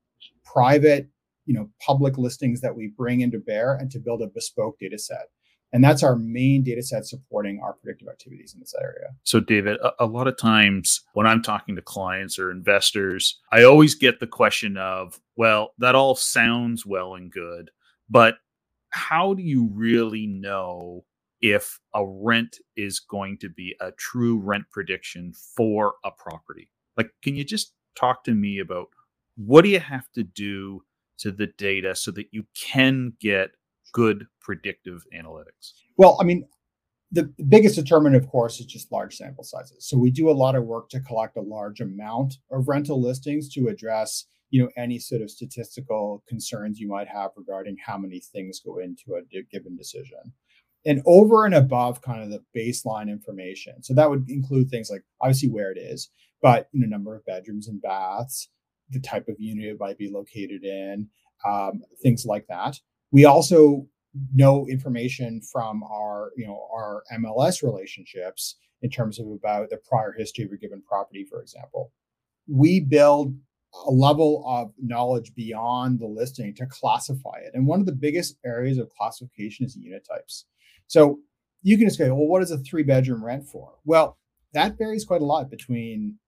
private, 0.45 1.09
you 1.45 1.55
know, 1.55 1.69
public 1.85 2.17
listings 2.17 2.61
that 2.61 2.75
we 2.75 2.93
bring 2.97 3.21
into 3.21 3.39
bear 3.39 3.75
and 3.75 3.91
to 3.91 3.99
build 3.99 4.23
a 4.23 4.29
bespoke 4.29 4.79
data 4.79 4.99
set. 4.99 5.27
And 5.73 5.83
that's 5.83 6.05
our 6.05 6.15
main 6.15 6.63
data 6.63 6.83
set 6.83 7.07
supporting 7.07 7.61
our 7.61 7.75
predictive 7.75 8.09
activities 8.09 8.55
in 8.55 8.61
this 8.61 8.75
area. 8.81 9.09
So, 9.25 9.41
David, 9.41 9.79
a, 9.83 10.05
a, 10.05 10.07
lot 10.07 10.29
of 10.29 10.39
times 10.39 11.03
when 11.15 11.27
I'm 11.27 11.43
talking 11.43 11.75
to 11.75 11.83
clients 11.83 12.39
or 12.39 12.53
investors, 12.53 13.41
I 13.51 13.65
always 13.65 13.97
get 13.97 14.21
the 14.21 14.29
question 14.29 14.77
of, 14.77 15.21
well, 15.37 15.73
that 15.79 15.97
all 15.97 16.15
sounds 16.15 16.87
well 16.87 17.17
and 17.17 17.33
good, 17.33 17.73
but 18.09 18.37
how 18.91 19.35
do 19.35 19.43
you 19.43 19.69
really 19.75 20.27
know 20.27 21.05
if 21.41 21.81
a 21.95 22.07
rent 22.07 22.59
is 22.77 23.01
going 23.01 23.39
to 23.39 23.49
be 23.49 23.75
a 23.81 23.91
true 23.93 24.39
rent 24.39 24.65
prediction 24.71 25.33
for 25.57 25.95
a 26.05 26.13
property? 26.13 26.71
Like, 26.97 27.11
can 27.23 27.37
you 27.37 27.45
just 27.45 27.73
talk 27.99 28.25
to 28.25 28.35
me 28.35 28.59
about 28.59 28.89
what 29.37 29.63
do 29.63 29.69
you 29.69 29.81
have 29.81 30.11
to 30.13 30.23
do 30.23 30.83
to 31.19 31.31
the 31.31 31.47
data 31.47 31.95
so 31.95 32.11
that 32.13 32.27
you 32.33 32.45
can 32.55 33.15
get 33.21 33.51
good 33.93 34.27
predictive 34.41 35.05
analytics? 35.15 35.73
Well, 35.97 36.19
I 36.21 36.25
mean, 36.25 36.47
the 37.13 37.33
biggest 37.49 37.77
determinant, 37.77 38.23
of 38.23 38.31
course, 38.31 38.61
is 38.61 38.67
just 38.67 38.93
large 38.93 39.17
sample 39.17 39.45
sizes. 39.45 39.89
So 39.89 39.97
we 39.97 40.11
do 40.11 40.29
a 40.29 40.33
lot 40.33 40.57
of 40.57 40.65
work 40.65 40.89
to 40.91 41.01
collect 41.01 41.37
a 41.37 41.43
large 41.43 41.81
amount 41.81 42.35
of 42.51 42.69
rental 42.69 43.01
listings 43.01 43.49
to 43.55 43.69
address, 43.69 44.27
you 44.51 44.63
know, 44.63 44.71
any 44.77 44.99
sort 44.99 45.23
of 45.23 45.31
statistical 45.31 46.25
concerns 46.29 46.79
you 46.79 46.89
might 46.89 47.09
have 47.09 47.31
regarding 47.37 47.77
how 47.85 47.97
many 47.97 48.21
things 48.21 48.61
go 48.61 48.79
into 48.79 49.15
a 49.15 49.43
given 49.51 49.77
decision 49.77 50.33
and 50.85 51.03
over 51.05 51.45
and 51.45 51.55
above 51.55 52.01
kind 52.01 52.23
of 52.23 52.31
the 52.31 52.43
baseline 52.57 53.11
information. 53.11 53.83
So 53.83 53.93
that 53.95 54.09
would 54.09 54.31
include 54.31 54.71
things 54.71 54.89
like 54.91 55.03
obviously 55.21 55.49
where 55.49 55.73
it 55.73 55.79
is, 55.79 56.11
but 56.47 56.69
you 56.71 56.79
know, 56.79 56.87
number 56.87 57.17
of 57.17 57.27
bedrooms 57.27 57.67
and 57.67 57.83
baths, 57.83 58.51
the 58.91 59.01
type 59.01 59.27
of 59.27 59.35
unit 59.41 59.65
it 59.65 59.81
might 59.81 59.99
be 59.99 60.09
located 60.09 60.63
in, 60.63 61.09
um, 61.45 61.83
things 62.01 62.25
like 62.25 62.47
that. 62.47 62.79
We 63.11 63.25
also 63.25 63.89
know 64.33 64.65
information 64.69 65.41
from 65.43 65.83
our 65.83 66.31
you 66.37 66.47
know 66.47 66.69
our 66.73 67.03
MLS 67.15 67.65
relationships 67.65 68.59
in 68.83 68.91
terms 68.91 69.19
of 69.19 69.27
about 69.27 69.71
the 69.71 69.79
prior 69.79 70.15
history 70.17 70.45
of 70.45 70.53
a 70.53 70.57
given 70.57 70.83
property, 70.83 71.27
for 71.29 71.43
example. 71.43 71.91
We 72.47 72.79
build 72.79 73.35
a 73.85 73.91
level 73.91 74.45
of 74.47 74.73
knowledge 74.81 75.35
beyond 75.35 75.99
the 75.99 76.07
listing 76.07 76.55
to 76.55 76.67
classify 76.67 77.39
it. 77.43 77.55
And 77.55 77.67
one 77.67 77.81
of 77.81 77.87
the 77.87 77.93
biggest 77.93 78.39
areas 78.45 78.79
of 78.79 78.89
classification 78.91 79.67
is 79.67 79.77
unit 79.77 80.07
types. 80.09 80.45
So 80.87 81.19
you 81.63 81.77
can 81.77 81.89
just 81.89 81.99
go, 81.99 82.15
well, 82.15 82.29
what 82.29 82.43
is 82.43 82.53
a 82.53 82.59
three 82.59 82.85
bedroom 82.85 83.25
rent 83.25 83.49
for? 83.49 83.73
Well, 83.85 84.17
that 84.53 84.79
varies 84.79 85.05
quite 85.05 85.23
a 85.23 85.25
lot 85.25 85.51
between 85.51 86.19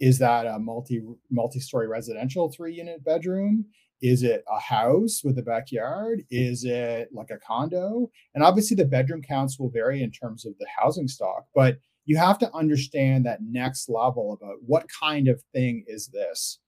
is 0.00 0.18
that 0.18 0.46
a 0.46 0.58
multi 0.58 1.02
multi 1.30 1.60
story 1.60 1.88
residential 1.88 2.50
three 2.50 2.74
unit 2.74 3.04
bedroom? 3.04 3.66
Is 4.00 4.22
it 4.22 4.44
a 4.48 4.60
house 4.60 5.22
with 5.24 5.38
a 5.38 5.42
backyard? 5.42 6.22
Is 6.30 6.64
it 6.64 7.08
like 7.12 7.30
a 7.30 7.38
condo? 7.38 8.10
And 8.34 8.44
obviously, 8.44 8.76
the 8.76 8.84
bedroom 8.84 9.22
counts 9.22 9.58
will 9.58 9.70
vary 9.70 10.02
in 10.02 10.12
terms 10.12 10.46
of 10.46 10.56
the 10.58 10.66
housing 10.78 11.08
stock, 11.08 11.46
but 11.54 11.78
you 12.04 12.16
have 12.16 12.38
to 12.38 12.54
understand 12.54 13.26
that 13.26 13.40
next 13.42 13.88
level 13.88 14.38
about 14.40 14.56
what 14.64 14.86
kind 14.88 15.28
of 15.28 15.42
thing 15.52 15.84
is 15.86 16.08
this. 16.08 16.58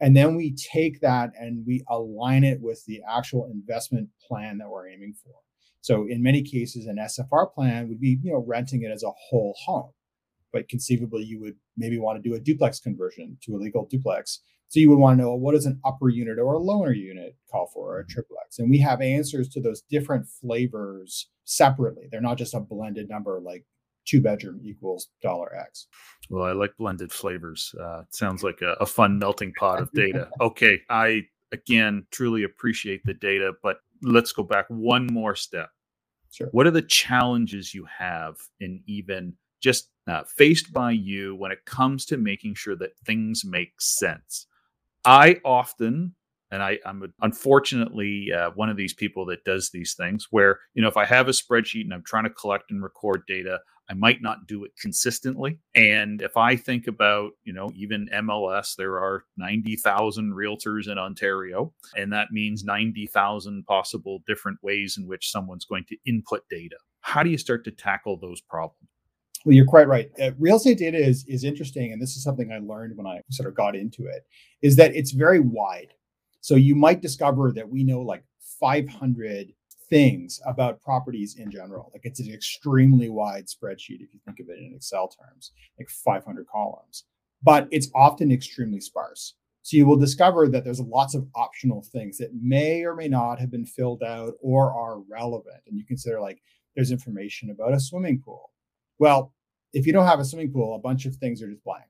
And 0.00 0.16
then 0.16 0.34
we 0.34 0.54
take 0.54 1.00
that 1.00 1.30
and 1.38 1.64
we 1.66 1.84
align 1.88 2.42
it 2.42 2.60
with 2.60 2.84
the 2.86 3.00
actual 3.08 3.48
investment 3.52 4.08
plan 4.26 4.58
that 4.58 4.68
we're 4.68 4.88
aiming 4.88 5.14
for. 5.22 5.34
So 5.82 6.06
in 6.08 6.22
many 6.22 6.42
cases, 6.42 6.86
an 6.86 6.96
SFR 6.96 7.52
plan 7.52 7.88
would 7.88 8.00
be, 8.00 8.18
you 8.22 8.32
know, 8.32 8.44
renting 8.46 8.82
it 8.82 8.90
as 8.90 9.02
a 9.02 9.10
whole 9.10 9.54
home. 9.64 9.90
But 10.52 10.68
conceivably, 10.68 11.22
you 11.24 11.40
would 11.40 11.56
maybe 11.76 11.98
want 11.98 12.22
to 12.22 12.28
do 12.28 12.34
a 12.34 12.40
duplex 12.40 12.80
conversion 12.80 13.38
to 13.42 13.56
a 13.56 13.58
legal 13.58 13.86
duplex. 13.86 14.40
So 14.68 14.78
you 14.78 14.88
would 14.90 14.98
want 14.98 15.18
to 15.18 15.24
know 15.24 15.34
what 15.34 15.54
does 15.54 15.66
an 15.66 15.80
upper 15.84 16.08
unit 16.08 16.38
or 16.38 16.54
a 16.54 16.58
lower 16.58 16.92
unit 16.92 17.36
call 17.50 17.66
for, 17.74 17.96
or 17.96 18.00
a 18.00 18.02
mm-hmm. 18.02 18.12
triplex? 18.12 18.58
And 18.58 18.70
we 18.70 18.78
have 18.78 19.00
answers 19.00 19.48
to 19.50 19.60
those 19.60 19.82
different 19.82 20.26
flavors 20.28 21.28
separately. 21.44 22.04
They're 22.10 22.20
not 22.20 22.38
just 22.38 22.54
a 22.54 22.60
blended 22.60 23.08
number 23.08 23.40
like 23.40 23.64
two 24.06 24.20
bedroom 24.20 24.60
equals 24.62 25.08
dollar 25.22 25.54
X. 25.56 25.86
Well, 26.30 26.44
I 26.44 26.52
like 26.52 26.76
blended 26.78 27.12
flavors. 27.12 27.74
Uh, 27.80 28.00
it 28.00 28.14
sounds 28.14 28.42
like 28.42 28.62
a, 28.62 28.72
a 28.80 28.86
fun 28.86 29.18
melting 29.18 29.52
pot 29.58 29.80
of 29.80 29.90
data. 29.94 30.28
okay, 30.40 30.80
I 30.88 31.22
again 31.52 32.06
truly 32.10 32.44
appreciate 32.44 33.02
the 33.04 33.14
data, 33.14 33.52
but 33.62 33.78
let's 34.02 34.32
go 34.32 34.42
back 34.42 34.66
one 34.68 35.06
more 35.06 35.34
step. 35.34 35.70
Sure. 36.32 36.48
What 36.52 36.66
are 36.66 36.70
the 36.70 36.82
challenges 36.82 37.74
you 37.74 37.86
have 37.86 38.36
in 38.60 38.82
even 38.86 39.34
just 39.60 39.88
uh, 40.06 40.24
faced 40.24 40.72
by 40.72 40.90
you 40.90 41.36
when 41.36 41.52
it 41.52 41.64
comes 41.64 42.04
to 42.06 42.16
making 42.16 42.54
sure 42.54 42.76
that 42.76 42.98
things 43.04 43.44
make 43.44 43.80
sense? 43.80 44.46
I 45.04 45.40
often, 45.44 46.14
and 46.50 46.62
I, 46.62 46.78
am 46.84 47.12
unfortunately 47.20 48.32
uh, 48.32 48.50
one 48.54 48.68
of 48.68 48.76
these 48.76 48.92
people 48.92 49.24
that 49.26 49.44
does 49.44 49.70
these 49.70 49.94
things 49.94 50.26
where, 50.30 50.60
you 50.74 50.82
know, 50.82 50.88
if 50.88 50.96
I 50.96 51.04
have 51.04 51.28
a 51.28 51.32
spreadsheet 51.32 51.82
and 51.82 51.94
I'm 51.94 52.04
trying 52.04 52.24
to 52.24 52.30
collect 52.30 52.70
and 52.70 52.82
record 52.82 53.22
data, 53.26 53.60
I 53.90 53.94
might 53.94 54.22
not 54.22 54.46
do 54.46 54.64
it 54.64 54.70
consistently. 54.80 55.58
And 55.74 56.22
if 56.22 56.36
I 56.36 56.54
think 56.54 56.86
about, 56.86 57.32
you 57.42 57.52
know, 57.52 57.72
even 57.74 58.08
MLS, 58.14 58.76
there 58.76 58.98
are 58.98 59.24
90,000 59.36 60.32
realtors 60.32 60.88
in 60.88 60.96
Ontario, 60.96 61.72
and 61.96 62.12
that 62.12 62.28
means 62.30 62.62
90,000 62.62 63.66
possible 63.66 64.22
different 64.28 64.58
ways 64.62 64.96
in 64.96 65.08
which 65.08 65.32
someone's 65.32 65.64
going 65.64 65.84
to 65.88 65.96
input 66.06 66.42
data. 66.48 66.76
How 67.00 67.24
do 67.24 67.30
you 67.30 67.38
start 67.38 67.64
to 67.64 67.72
tackle 67.72 68.16
those 68.16 68.40
problems? 68.40 68.88
Well, 69.44 69.54
you're 69.54 69.66
quite 69.66 69.88
right. 69.88 70.10
Uh, 70.20 70.32
real 70.38 70.56
estate 70.56 70.78
data 70.78 70.98
is 70.98 71.24
is 71.26 71.44
interesting, 71.44 71.92
and 71.92 72.00
this 72.00 72.16
is 72.16 72.22
something 72.22 72.52
I 72.52 72.58
learned 72.58 72.96
when 72.96 73.06
I 73.06 73.22
sort 73.30 73.48
of 73.48 73.54
got 73.54 73.74
into 73.74 74.06
it. 74.06 74.26
Is 74.60 74.76
that 74.76 74.94
it's 74.94 75.12
very 75.12 75.40
wide. 75.40 75.94
So 76.42 76.56
you 76.56 76.74
might 76.74 77.02
discover 77.02 77.52
that 77.52 77.68
we 77.68 77.84
know 77.84 78.00
like 78.00 78.24
500 78.60 79.52
things 79.88 80.40
about 80.46 80.80
properties 80.80 81.36
in 81.38 81.50
general. 81.50 81.90
Like 81.92 82.02
it's 82.04 82.20
an 82.20 82.32
extremely 82.32 83.08
wide 83.10 83.46
spreadsheet 83.46 84.00
if 84.00 84.14
you 84.14 84.20
think 84.24 84.40
of 84.40 84.48
it 84.48 84.58
in 84.58 84.72
Excel 84.74 85.08
terms, 85.08 85.52
like 85.78 85.90
500 85.90 86.46
columns, 86.46 87.04
but 87.42 87.68
it's 87.70 87.90
often 87.94 88.30
extremely 88.30 88.80
sparse. 88.80 89.34
So 89.62 89.76
you 89.76 89.86
will 89.86 89.96
discover 89.96 90.48
that 90.48 90.64
there's 90.64 90.80
lots 90.80 91.14
of 91.14 91.26
optional 91.34 91.84
things 91.92 92.16
that 92.18 92.30
may 92.34 92.84
or 92.84 92.94
may 92.94 93.08
not 93.08 93.38
have 93.40 93.50
been 93.50 93.66
filled 93.66 94.02
out 94.02 94.34
or 94.40 94.72
are 94.72 95.00
relevant. 95.10 95.62
And 95.66 95.76
you 95.76 95.84
consider 95.84 96.20
like 96.20 96.40
there's 96.74 96.92
information 96.92 97.50
about 97.50 97.74
a 97.74 97.80
swimming 97.80 98.22
pool. 98.24 98.50
Well, 99.00 99.34
if 99.72 99.86
you 99.86 99.92
don't 99.92 100.06
have 100.06 100.20
a 100.20 100.24
swimming 100.24 100.52
pool, 100.52 100.76
a 100.76 100.78
bunch 100.78 101.06
of 101.06 101.16
things 101.16 101.42
are 101.42 101.48
just 101.48 101.64
blank, 101.64 101.86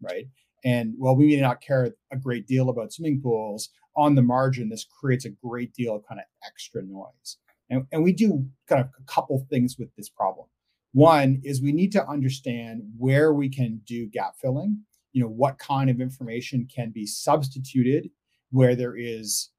right? 0.00 0.26
And 0.64 0.94
while 0.98 1.16
we 1.16 1.34
may 1.34 1.40
not 1.40 1.60
care 1.60 1.92
a 2.12 2.16
great 2.16 2.46
deal 2.46 2.68
about 2.68 2.92
swimming 2.92 3.20
pools, 3.20 3.70
on 3.96 4.14
the 4.14 4.22
margin, 4.22 4.68
this 4.68 4.86
creates 5.00 5.24
a 5.24 5.30
great 5.30 5.74
deal 5.74 5.96
of 5.96 6.06
kind 6.06 6.20
of 6.20 6.26
extra 6.46 6.82
noise. 6.82 7.38
And, 7.68 7.86
and 7.90 8.04
we 8.04 8.12
do 8.12 8.46
kind 8.68 8.80
of 8.80 8.88
a 8.98 9.04
couple 9.12 9.46
things 9.50 9.76
with 9.78 9.94
this 9.96 10.08
problem. 10.08 10.46
One 10.92 11.40
is 11.42 11.62
we 11.62 11.72
need 11.72 11.92
to 11.92 12.06
understand 12.06 12.82
where 12.96 13.32
we 13.32 13.48
can 13.48 13.80
do 13.86 14.08
gap 14.08 14.34
filling. 14.40 14.82
You 15.12 15.22
know, 15.22 15.28
what 15.28 15.58
kind 15.58 15.90
of 15.90 16.00
information 16.00 16.68
can 16.74 16.90
be 16.90 17.06
substituted 17.06 18.10
where 18.50 18.76
there 18.76 18.96
is 18.96 19.50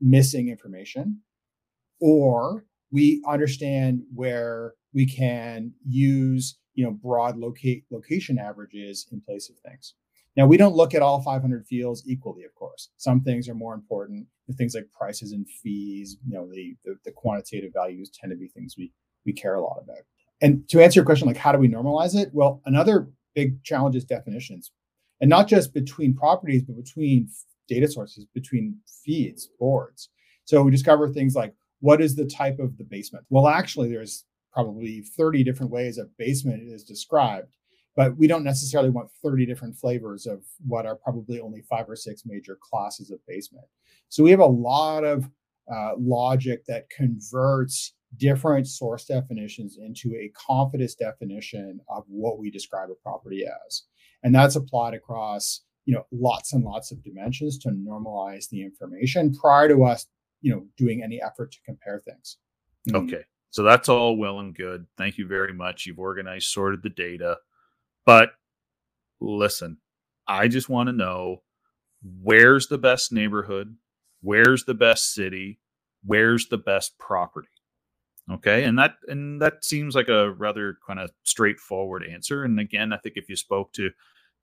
missing 0.00 0.48
information, 0.48 1.20
or 2.00 2.66
we 2.92 3.22
understand 3.26 4.02
where 4.14 4.74
we 4.94 5.06
can 5.06 5.72
use 5.84 6.58
you 6.74 6.84
know 6.84 6.92
broad 6.92 7.36
locate 7.36 7.84
location 7.90 8.38
averages 8.38 9.06
in 9.10 9.20
place 9.20 9.50
of 9.50 9.58
things. 9.58 9.94
Now, 10.36 10.46
we 10.46 10.56
don't 10.56 10.74
look 10.74 10.94
at 10.94 11.02
all 11.02 11.20
500 11.20 11.66
fields 11.66 12.04
equally, 12.06 12.44
of 12.44 12.54
course. 12.54 12.88
Some 12.96 13.20
things 13.20 13.48
are 13.48 13.54
more 13.54 13.74
important. 13.74 14.26
Things 14.56 14.74
like 14.74 14.90
prices 14.90 15.32
and 15.32 15.46
fees, 15.46 16.16
you 16.26 16.32
know, 16.32 16.48
the, 16.50 16.74
the, 16.84 16.96
the 17.04 17.12
quantitative 17.12 17.72
values 17.74 18.10
tend 18.10 18.30
to 18.30 18.36
be 18.36 18.48
things 18.48 18.74
we 18.78 18.92
we 19.24 19.32
care 19.32 19.54
a 19.54 19.60
lot 19.60 19.78
about. 19.82 19.98
And 20.40 20.68
to 20.70 20.82
answer 20.82 20.98
your 20.98 21.04
question, 21.04 21.28
like 21.28 21.36
how 21.36 21.52
do 21.52 21.58
we 21.58 21.68
normalize 21.68 22.16
it? 22.16 22.30
Well, 22.32 22.60
another 22.66 23.08
big 23.34 23.62
challenge 23.62 23.94
is 23.94 24.04
definitions, 24.04 24.72
and 25.20 25.30
not 25.30 25.48
just 25.48 25.72
between 25.72 26.14
properties, 26.14 26.62
but 26.62 26.76
between 26.76 27.28
data 27.68 27.88
sources, 27.88 28.26
between 28.34 28.76
feeds, 29.04 29.48
boards. 29.58 30.08
So 30.44 30.62
we 30.62 30.70
discover 30.70 31.08
things 31.08 31.34
like 31.34 31.54
what 31.82 32.00
is 32.00 32.16
the 32.16 32.26
type 32.26 32.58
of 32.58 32.78
the 32.78 32.84
basement? 32.84 33.26
Well, 33.28 33.46
actually, 33.46 33.90
there's 33.90 34.24
probably 34.52 35.02
30 35.02 35.44
different 35.44 35.70
ways 35.70 35.98
a 35.98 36.04
basement 36.18 36.62
is 36.72 36.84
described 36.84 37.54
but 37.96 38.16
we 38.16 38.26
don't 38.26 38.44
necessarily 38.44 38.90
want 38.90 39.10
30 39.22 39.46
different 39.46 39.76
flavors 39.76 40.26
of 40.26 40.42
what 40.66 40.86
are 40.86 40.96
probably 40.96 41.40
only 41.40 41.62
five 41.62 41.88
or 41.88 41.96
six 41.96 42.22
major 42.24 42.58
classes 42.60 43.10
of 43.10 43.24
basement. 43.26 43.66
So 44.08 44.22
we 44.22 44.30
have 44.30 44.40
a 44.40 44.46
lot 44.46 45.04
of 45.04 45.28
uh, 45.72 45.92
logic 45.98 46.64
that 46.66 46.88
converts 46.90 47.94
different 48.16 48.66
source 48.66 49.04
definitions 49.04 49.78
into 49.78 50.14
a 50.14 50.30
Konfidis 50.36 50.96
definition 50.96 51.80
of 51.88 52.04
what 52.08 52.38
we 52.38 52.50
describe 52.50 52.90
a 52.90 52.94
property 52.94 53.44
as. 53.44 53.84
And 54.22 54.34
that's 54.34 54.56
applied 54.56 54.94
across 54.94 55.60
you 55.84 55.94
know 55.94 56.06
lots 56.12 56.52
and 56.52 56.64
lots 56.64 56.92
of 56.92 57.02
dimensions 57.02 57.58
to 57.58 57.70
normalize 57.70 58.48
the 58.48 58.62
information 58.62 59.34
prior 59.34 59.66
to 59.68 59.84
us 59.84 60.06
you 60.42 60.52
know 60.52 60.66
doing 60.76 61.02
any 61.02 61.22
effort 61.22 61.52
to 61.52 61.58
compare 61.64 62.00
things. 62.00 62.36
Mm. 62.90 63.04
Okay. 63.04 63.24
So 63.50 63.62
that's 63.62 63.88
all 63.88 64.16
well 64.16 64.40
and 64.40 64.54
good. 64.54 64.86
Thank 64.96 65.18
you 65.18 65.26
very 65.26 65.52
much. 65.52 65.86
You've 65.86 65.98
organized, 65.98 66.46
sorted 66.46 66.82
the 66.82 66.88
data. 66.88 67.36
But 68.06 68.30
listen, 69.20 69.78
I 70.26 70.48
just 70.48 70.68
want 70.68 70.88
to 70.88 70.92
know 70.92 71.42
where's 72.22 72.68
the 72.68 72.78
best 72.78 73.12
neighborhood, 73.12 73.76
where's 74.22 74.64
the 74.64 74.74
best 74.74 75.14
city, 75.14 75.60
where's 76.04 76.48
the 76.48 76.58
best 76.58 76.98
property. 76.98 77.48
Okay, 78.30 78.64
and 78.64 78.78
that 78.78 78.94
and 79.08 79.42
that 79.42 79.64
seems 79.64 79.94
like 79.94 80.08
a 80.08 80.30
rather 80.30 80.78
kind 80.86 81.00
of 81.00 81.10
straightforward 81.24 82.04
answer. 82.04 82.44
And 82.44 82.58
again, 82.58 82.92
I 82.92 82.96
think 82.98 83.16
if 83.16 83.28
you 83.28 83.36
spoke 83.36 83.72
to 83.74 83.90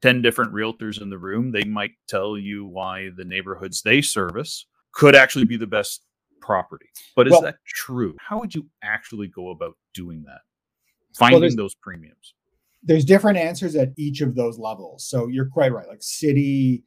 10 0.02 0.22
different 0.22 0.54
realtors 0.54 1.02
in 1.02 1.10
the 1.10 1.18
room, 1.18 1.52
they 1.52 1.64
might 1.64 1.92
tell 2.08 2.38
you 2.38 2.66
why 2.66 3.10
the 3.16 3.26
neighborhoods 3.26 3.82
they 3.82 4.02
service 4.02 4.66
could 4.94 5.16
actually 5.16 5.46
be 5.46 5.58
the 5.58 5.68
best 5.68 6.04
property. 6.42 6.88
But 7.16 7.28
is 7.28 7.32
well, 7.32 7.42
that 7.42 7.58
true? 7.66 8.16
How 8.20 8.40
would 8.40 8.54
you 8.54 8.68
actually 8.84 9.28
go 9.28 9.50
about 9.50 9.78
doing 9.94 10.24
that? 10.24 10.42
Finding 11.16 11.42
well, 11.42 11.56
those 11.56 11.76
premiums 11.76 12.34
there's 12.84 13.06
different 13.06 13.38
answers 13.38 13.76
at 13.76 13.92
each 13.98 14.22
of 14.22 14.36
those 14.36 14.58
levels. 14.58 15.06
So 15.06 15.28
you're 15.28 15.50
quite 15.50 15.74
right, 15.74 15.88
like 15.88 16.02
city, 16.02 16.84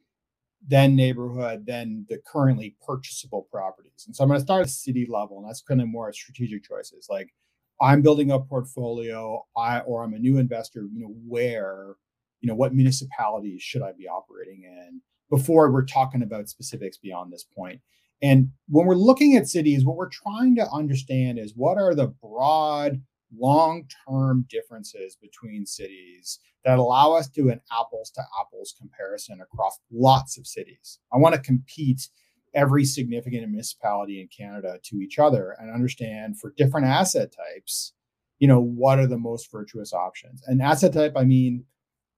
then 0.67 0.95
neighborhood, 0.95 1.65
then 1.65 2.05
the 2.09 2.19
currently 2.25 2.75
purchasable 2.85 3.47
properties. 3.51 4.05
And 4.07 4.15
so 4.15 4.23
I'm 4.23 4.29
going 4.29 4.39
to 4.39 4.45
start 4.45 4.63
at 4.63 4.69
city 4.69 5.07
level, 5.09 5.39
and 5.39 5.47
that's 5.47 5.61
kind 5.61 5.81
of 5.81 5.87
more 5.87 6.11
strategic 6.13 6.63
choices. 6.63 7.07
Like 7.09 7.33
I'm 7.81 8.01
building 8.01 8.31
a 8.31 8.39
portfolio, 8.39 9.45
I 9.57 9.81
or 9.81 10.03
I'm 10.03 10.13
a 10.13 10.19
new 10.19 10.37
investor. 10.37 10.87
You 10.91 11.01
know 11.01 11.15
where, 11.27 11.95
you 12.41 12.47
know 12.47 12.55
what 12.55 12.73
municipalities 12.73 13.61
should 13.61 13.83
I 13.83 13.91
be 13.91 14.07
operating 14.07 14.63
in 14.63 15.01
before 15.33 15.71
we're 15.71 15.83
talking 15.83 16.21
about 16.21 16.47
specifics 16.47 16.95
beyond 16.95 17.33
this 17.33 17.43
point. 17.43 17.81
And 18.21 18.49
when 18.69 18.85
we're 18.85 18.93
looking 18.93 19.35
at 19.35 19.47
cities, 19.47 19.83
what 19.83 19.97
we're 19.97 20.07
trying 20.07 20.55
to 20.57 20.69
understand 20.69 21.39
is 21.39 21.53
what 21.55 21.79
are 21.79 21.95
the 21.95 22.13
broad 22.21 23.01
long 23.35 23.87
term 24.07 24.45
differences 24.47 25.17
between 25.19 25.65
cities 25.65 26.37
that 26.63 26.77
allow 26.77 27.13
us 27.13 27.27
to 27.29 27.41
do 27.41 27.49
an 27.49 27.61
apples 27.71 28.11
to 28.11 28.21
apples 28.39 28.75
comparison 28.77 29.41
across 29.41 29.79
lots 29.91 30.37
of 30.37 30.45
cities. 30.45 30.99
I 31.11 31.17
want 31.17 31.33
to 31.33 31.41
compete 31.41 32.09
every 32.53 32.85
significant 32.85 33.49
municipality 33.49 34.21
in 34.21 34.27
Canada 34.27 34.77
to 34.83 34.97
each 34.97 35.17
other 35.17 35.57
and 35.59 35.73
understand 35.73 36.39
for 36.39 36.53
different 36.55 36.85
asset 36.85 37.33
types, 37.35 37.93
you 38.37 38.47
know, 38.47 38.61
what 38.61 38.99
are 38.99 39.07
the 39.07 39.17
most 39.17 39.51
virtuous 39.51 39.93
options. 39.93 40.43
And 40.45 40.61
asset 40.61 40.93
type, 40.93 41.13
I 41.15 41.23
mean 41.23 41.65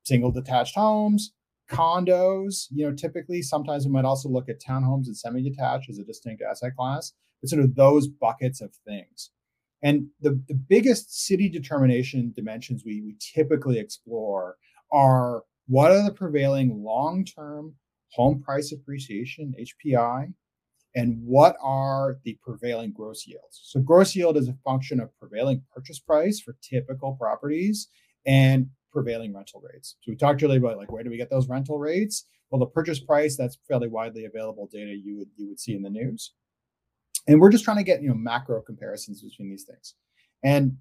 single 0.03 0.31
detached 0.31 0.75
homes, 0.75 1.31
condos, 1.69 2.67
you 2.71 2.85
know, 2.85 2.95
typically 2.95 3.41
sometimes 3.41 3.85
we 3.85 3.91
might 3.91 4.05
also 4.05 4.29
look 4.29 4.49
at 4.49 4.61
townhomes 4.61 5.07
and 5.07 5.17
semi-detached 5.17 5.89
as 5.89 5.99
a 5.99 6.03
distinct 6.03 6.41
asset 6.41 6.75
class, 6.77 7.13
but 7.41 7.49
sort 7.49 7.63
of 7.63 7.75
those 7.75 8.07
buckets 8.07 8.61
of 8.61 8.71
things. 8.87 9.31
And 9.81 10.07
the, 10.21 10.41
the 10.47 10.55
biggest 10.55 11.25
city 11.25 11.49
determination 11.49 12.33
dimensions 12.35 12.83
we, 12.85 13.01
we 13.01 13.15
typically 13.19 13.79
explore 13.79 14.55
are 14.91 15.43
what 15.67 15.91
are 15.91 16.03
the 16.03 16.13
prevailing 16.13 16.83
long 16.83 17.25
term 17.25 17.75
home 18.11 18.41
price 18.41 18.71
appreciation, 18.71 19.53
HPI, 19.59 20.33
and 20.95 21.19
what 21.23 21.57
are 21.61 22.17
the 22.23 22.37
prevailing 22.41 22.93
gross 22.93 23.27
yields? 23.27 23.61
So, 23.63 23.81
gross 23.81 24.15
yield 24.15 24.37
is 24.37 24.47
a 24.47 24.57
function 24.63 24.99
of 24.99 25.09
prevailing 25.19 25.63
purchase 25.73 25.99
price 25.99 26.39
for 26.39 26.55
typical 26.61 27.13
properties 27.19 27.89
and 28.25 28.69
prevailing 28.95 29.35
rental 29.35 29.61
rates. 29.61 29.97
So, 30.01 30.11
we 30.11 30.15
talked 30.15 30.41
earlier 30.41 30.59
about 30.59 30.77
like 30.77 30.91
where 30.91 31.03
do 31.03 31.09
we 31.09 31.17
get 31.17 31.29
those 31.29 31.49
rental 31.49 31.77
rates? 31.77 32.25
Well, 32.49 32.59
the 32.59 32.67
purchase 32.67 32.99
price 32.99 33.35
that's 33.35 33.57
fairly 33.67 33.89
widely 33.89 34.25
available 34.25 34.69
data 34.71 34.95
you 34.95 35.17
would 35.17 35.27
you 35.35 35.47
would 35.49 35.59
see 35.59 35.75
in 35.75 35.81
the 35.81 35.89
news. 35.89 36.33
And 37.27 37.41
we're 37.41 37.51
just 37.51 37.65
trying 37.65 37.77
to 37.77 37.83
get 37.83 38.01
you 38.01 38.09
know 38.09 38.15
macro 38.15 38.61
comparisons 38.61 39.21
between 39.21 39.49
these 39.49 39.65
things. 39.65 39.95
And 40.43 40.77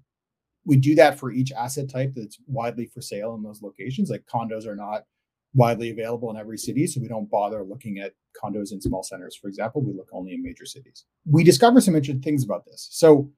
we 0.65 0.77
do 0.77 0.95
that 0.95 1.19
for 1.19 1.31
each 1.31 1.51
asset 1.51 1.89
type 1.89 2.13
that's 2.15 2.39
widely 2.47 2.85
for 2.87 3.01
sale 3.01 3.35
in 3.35 3.43
those 3.43 3.61
locations. 3.61 4.09
Like 4.09 4.25
condos 4.25 4.65
are 4.65 4.75
not 4.75 5.03
widely 5.53 5.89
available 5.89 6.29
in 6.31 6.37
every 6.37 6.57
city, 6.57 6.87
so 6.87 7.01
we 7.01 7.07
don't 7.07 7.29
bother 7.29 7.63
looking 7.63 7.99
at 7.99 8.13
condos 8.41 8.71
in 8.71 8.81
small 8.81 9.03
centers, 9.03 9.35
for 9.35 9.47
example. 9.47 9.81
We 9.81 9.93
look 9.93 10.09
only 10.11 10.33
in 10.33 10.43
major 10.43 10.65
cities. 10.65 11.05
We 11.25 11.43
discover 11.43 11.81
some 11.81 11.95
interesting 11.95 12.21
things 12.21 12.43
about 12.43 12.65
this. 12.65 12.87
So, 12.91 13.31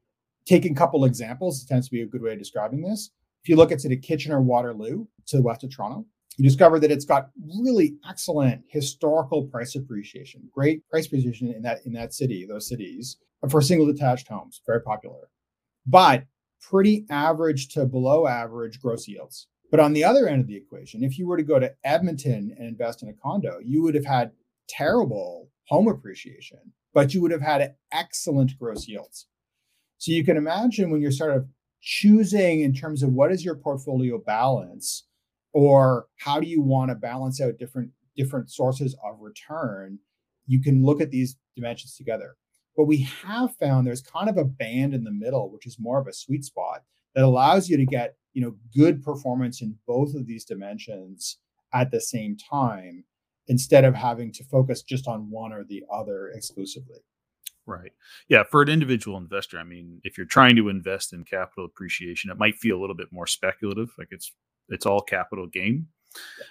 taking 0.46 0.72
a 0.72 0.76
couple 0.76 1.06
examples 1.06 1.66
tends 1.66 1.88
to 1.88 1.92
be 1.92 2.02
a 2.02 2.08
good 2.08 2.22
way 2.22 2.34
of 2.34 2.40
describing 2.40 2.82
this. 2.82 3.12
If 3.48 3.52
you 3.52 3.56
look 3.56 3.72
at 3.72 3.80
city 3.80 3.96
Kitchener 3.96 4.42
Waterloo 4.42 5.06
to 5.28 5.38
the 5.38 5.42
west 5.42 5.64
of 5.64 5.74
Toronto, 5.74 6.06
you 6.36 6.44
discover 6.44 6.82
that 6.82 6.92
it's 6.92 7.06
got 7.06 7.30
really 7.58 7.96
excellent 8.06 8.62
historical 8.68 9.46
price 9.46 9.74
appreciation, 9.74 10.50
great 10.54 10.86
price 10.90 11.08
appreciation 11.08 11.54
in 11.54 11.62
that 11.62 11.80
in 11.86 11.94
that 11.94 12.14
city, 12.14 12.46
those 12.46 12.68
cities 12.68 13.16
for 13.50 13.62
single 13.62 13.88
detached 13.88 14.28
homes, 14.28 14.60
very 14.66 14.82
popular, 14.82 15.30
but 15.86 16.26
pretty 16.60 17.06
average 17.10 17.70
to 17.70 17.86
below 17.86 18.28
average 18.28 18.82
gross 18.82 19.08
yields. 19.08 19.48
But 19.72 19.80
on 19.80 19.94
the 19.94 20.04
other 20.04 20.28
end 20.28 20.42
of 20.42 20.48
the 20.48 20.58
equation, 20.58 21.02
if 21.02 21.18
you 21.18 21.26
were 21.26 21.38
to 21.38 21.44
go 21.44 21.58
to 21.58 21.74
Edmonton 21.86 22.54
and 22.58 22.68
invest 22.68 23.02
in 23.02 23.08
a 23.08 23.14
condo, 23.14 23.60
you 23.64 23.82
would 23.82 23.96
have 23.96 24.06
had 24.06 24.32
terrible 24.68 25.48
home 25.70 25.88
appreciation, 25.88 26.74
but 26.94 27.14
you 27.14 27.22
would 27.22 27.32
have 27.32 27.40
had 27.40 27.76
excellent 27.94 28.60
gross 28.60 28.90
yields. 28.90 29.28
So 30.00 30.12
you 30.12 30.26
can 30.26 30.36
imagine 30.36 30.92
when 30.92 31.00
you're 31.00 31.12
sort 31.12 31.34
of 31.34 31.48
choosing 31.82 32.62
in 32.62 32.74
terms 32.74 33.04
of 33.04 33.14
what 33.14 33.32
is 33.32 33.46
your 33.46 33.56
portfolio 33.56 34.18
balance 34.18 35.06
or 35.54 36.08
how 36.18 36.40
do 36.40 36.48
you 36.48 36.62
want 36.62 36.90
to 36.90 36.96
balance 36.96 37.42
out 37.42 37.58
different 37.58 37.90
different 38.16 38.50
sources 38.50 38.96
of 39.04 39.20
return 39.20 40.00
you 40.48 40.62
can 40.62 40.84
look 40.84 41.02
at 41.02 41.12
these 41.12 41.36
dimensions 41.56 41.96
together. 41.96 42.36
But 42.76 42.86
we 42.86 43.02
have 43.24 43.56
found 43.56 43.86
there's 43.86 44.02
kind 44.02 44.30
of 44.30 44.38
a 44.38 44.46
band 44.46 44.94
in 44.94 45.04
the 45.04 45.12
middle 45.12 45.52
which 45.52 45.68
is 45.68 45.78
more 45.80 46.00
of 46.00 46.08
a 46.08 46.14
sweet 46.14 46.46
spot 46.46 46.84
that 47.16 47.24
allows 47.24 47.70
you 47.70 47.78
to 47.78 47.86
get 47.86 48.16
you 48.34 48.42
know 48.42 48.56
good 48.76 49.04
performance 49.04 49.62
in 49.62 49.76
both 49.88 50.16
of 50.16 50.26
these 50.26 50.46
dimensions 50.46 51.38
at 51.74 51.92
the 51.92 52.02
same 52.02 52.38
time 52.38 53.04
instead 53.48 53.84
of 53.84 53.96
having 53.96 54.32
to 54.32 54.44
focus 54.44 54.84
just 54.84 55.08
on 55.08 55.30
one 55.32 55.52
or 55.54 55.64
the 55.64 55.84
other 55.92 56.30
exclusively 56.30 57.00
Right. 57.68 57.92
Yeah. 58.30 58.44
For 58.44 58.62
an 58.62 58.70
individual 58.70 59.18
investor, 59.18 59.60
I 59.60 59.64
mean, 59.64 60.00
if 60.06 60.18
you're 60.18 60.26
trying 60.26 60.56
to 60.56 60.70
invest 60.70 61.12
in 61.12 61.26
capital 61.26 61.66
appreciation, 61.66 62.32
it 62.32 62.38
might 62.38 62.56
feel 62.56 62.78
a 62.78 62.82
little 62.82 62.96
bit 62.96 63.12
more 63.12 63.28
speculative. 63.28 63.90
Like 63.98 64.08
it's 64.12 64.32
it's 64.70 64.86
all 64.86 65.02
capital 65.02 65.48
gain. 65.48 65.88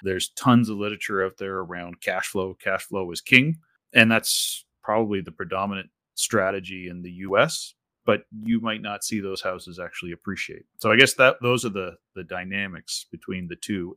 There's 0.02 0.28
tons 0.30 0.68
of 0.68 0.76
literature 0.76 1.25
out 1.25 1.38
there 1.38 1.58
around 1.58 2.02
cash 2.02 2.28
flow. 2.28 2.54
Cash 2.54 2.85
flow 2.85 3.11
is 3.12 3.23
king, 3.23 3.56
and 3.94 4.12
that's 4.12 4.66
probably 4.82 5.23
the 5.23 5.32
predominant 5.32 5.88
strategy 6.14 6.88
in 6.88 7.00
the 7.02 7.11
U.S. 7.12 7.75
But 8.04 8.25
you 8.44 8.61
might 8.61 8.82
not 8.82 9.02
see 9.02 9.20
those 9.20 9.40
houses 9.40 9.80
actually 9.80 10.12
appreciate. 10.12 10.66
So 10.80 10.92
I 10.92 10.96
guess 10.96 11.14
that 11.14 11.37
those 11.40 11.64
are 11.64 11.70
the 11.70 11.96
the 12.14 12.25
dynamics 12.25 13.06
between 13.11 13.49
the 13.49 13.56
two 13.56 13.96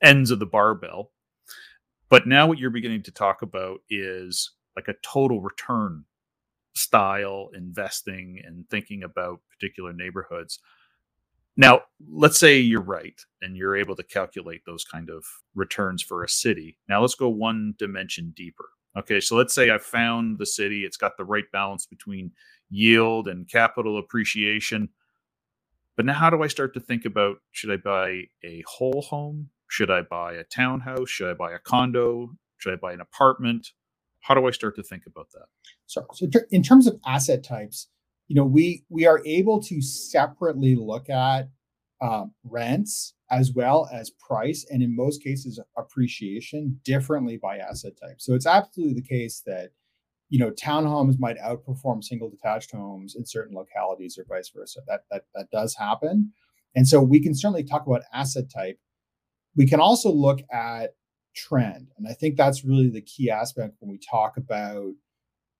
ends 0.00 0.30
of 0.30 0.38
the 0.38 0.46
barbell. 0.46 1.10
But 2.08 2.28
now 2.28 2.46
what 2.46 2.58
you're 2.58 2.70
beginning 2.70 3.02
to 3.04 3.10
talk 3.10 3.42
about 3.42 3.80
is 3.90 4.52
like 4.76 4.86
a 4.86 4.94
total 5.02 5.40
return 5.40 6.04
style 6.74 7.50
investing 7.54 8.40
and 8.44 8.68
thinking 8.68 9.02
about 9.02 9.40
particular 9.50 9.92
neighborhoods. 9.92 10.58
Now, 11.56 11.82
let's 12.10 12.38
say 12.38 12.58
you're 12.58 12.82
right 12.82 13.20
and 13.40 13.56
you're 13.56 13.76
able 13.76 13.94
to 13.96 14.02
calculate 14.02 14.62
those 14.66 14.84
kind 14.84 15.08
of 15.08 15.24
returns 15.54 16.02
for 16.02 16.24
a 16.24 16.28
city. 16.28 16.78
Now, 16.88 17.00
let's 17.00 17.14
go 17.14 17.28
one 17.28 17.74
dimension 17.78 18.32
deeper. 18.36 18.70
Okay, 18.96 19.20
so 19.20 19.36
let's 19.36 19.54
say 19.54 19.70
I 19.70 19.78
found 19.78 20.38
the 20.38 20.46
city, 20.46 20.84
it's 20.84 20.96
got 20.96 21.16
the 21.16 21.24
right 21.24 21.50
balance 21.52 21.86
between 21.86 22.32
yield 22.70 23.28
and 23.28 23.48
capital 23.48 23.98
appreciation. 23.98 24.88
But 25.96 26.06
now, 26.06 26.14
how 26.14 26.30
do 26.30 26.42
I 26.42 26.48
start 26.48 26.74
to 26.74 26.80
think 26.80 27.04
about 27.04 27.36
should 27.52 27.70
I 27.70 27.76
buy 27.76 28.24
a 28.44 28.62
whole 28.66 29.02
home? 29.02 29.50
Should 29.68 29.90
I 29.90 30.02
buy 30.02 30.34
a 30.34 30.44
townhouse? 30.44 31.08
Should 31.08 31.30
I 31.30 31.34
buy 31.34 31.52
a 31.52 31.58
condo? 31.58 32.30
Should 32.58 32.74
I 32.74 32.76
buy 32.76 32.92
an 32.92 33.00
apartment? 33.00 33.68
How 34.24 34.32
do 34.32 34.46
I 34.46 34.52
start 34.52 34.74
to 34.76 34.82
think 34.82 35.02
about 35.06 35.28
that? 35.32 35.46
So, 35.84 36.06
so 36.14 36.26
in 36.50 36.62
terms 36.62 36.86
of 36.86 36.98
asset 37.06 37.44
types, 37.44 37.88
you 38.26 38.34
know, 38.34 38.44
we 38.44 38.84
we 38.88 39.06
are 39.06 39.20
able 39.26 39.62
to 39.64 39.82
separately 39.82 40.76
look 40.76 41.10
at 41.10 41.50
um, 42.00 42.32
rents 42.42 43.14
as 43.30 43.52
well 43.54 43.86
as 43.92 44.10
price, 44.26 44.66
and 44.70 44.82
in 44.82 44.96
most 44.96 45.22
cases, 45.22 45.60
appreciation 45.76 46.80
differently 46.84 47.36
by 47.36 47.58
asset 47.58 47.92
type. 48.00 48.16
So 48.18 48.32
it's 48.32 48.46
absolutely 48.46 48.94
the 48.94 49.06
case 49.06 49.42
that 49.44 49.72
you 50.30 50.38
know 50.38 50.52
townhomes 50.52 51.18
might 51.18 51.36
outperform 51.38 52.02
single 52.02 52.30
detached 52.30 52.72
homes 52.72 53.16
in 53.16 53.26
certain 53.26 53.54
localities 53.54 54.16
or 54.16 54.24
vice 54.26 54.50
versa. 54.56 54.80
That 54.86 55.02
that 55.10 55.24
that 55.34 55.50
does 55.52 55.74
happen, 55.74 56.32
and 56.74 56.88
so 56.88 57.02
we 57.02 57.20
can 57.20 57.34
certainly 57.34 57.62
talk 57.62 57.86
about 57.86 58.04
asset 58.14 58.44
type. 58.50 58.78
We 59.54 59.66
can 59.66 59.80
also 59.80 60.10
look 60.10 60.40
at 60.50 60.94
trend, 61.34 61.88
and 61.96 62.06
I 62.08 62.12
think 62.12 62.36
that's 62.36 62.64
really 62.64 62.90
the 62.90 63.02
key 63.02 63.30
aspect 63.30 63.76
when 63.80 63.90
we 63.90 63.98
talk 63.98 64.36
about 64.36 64.92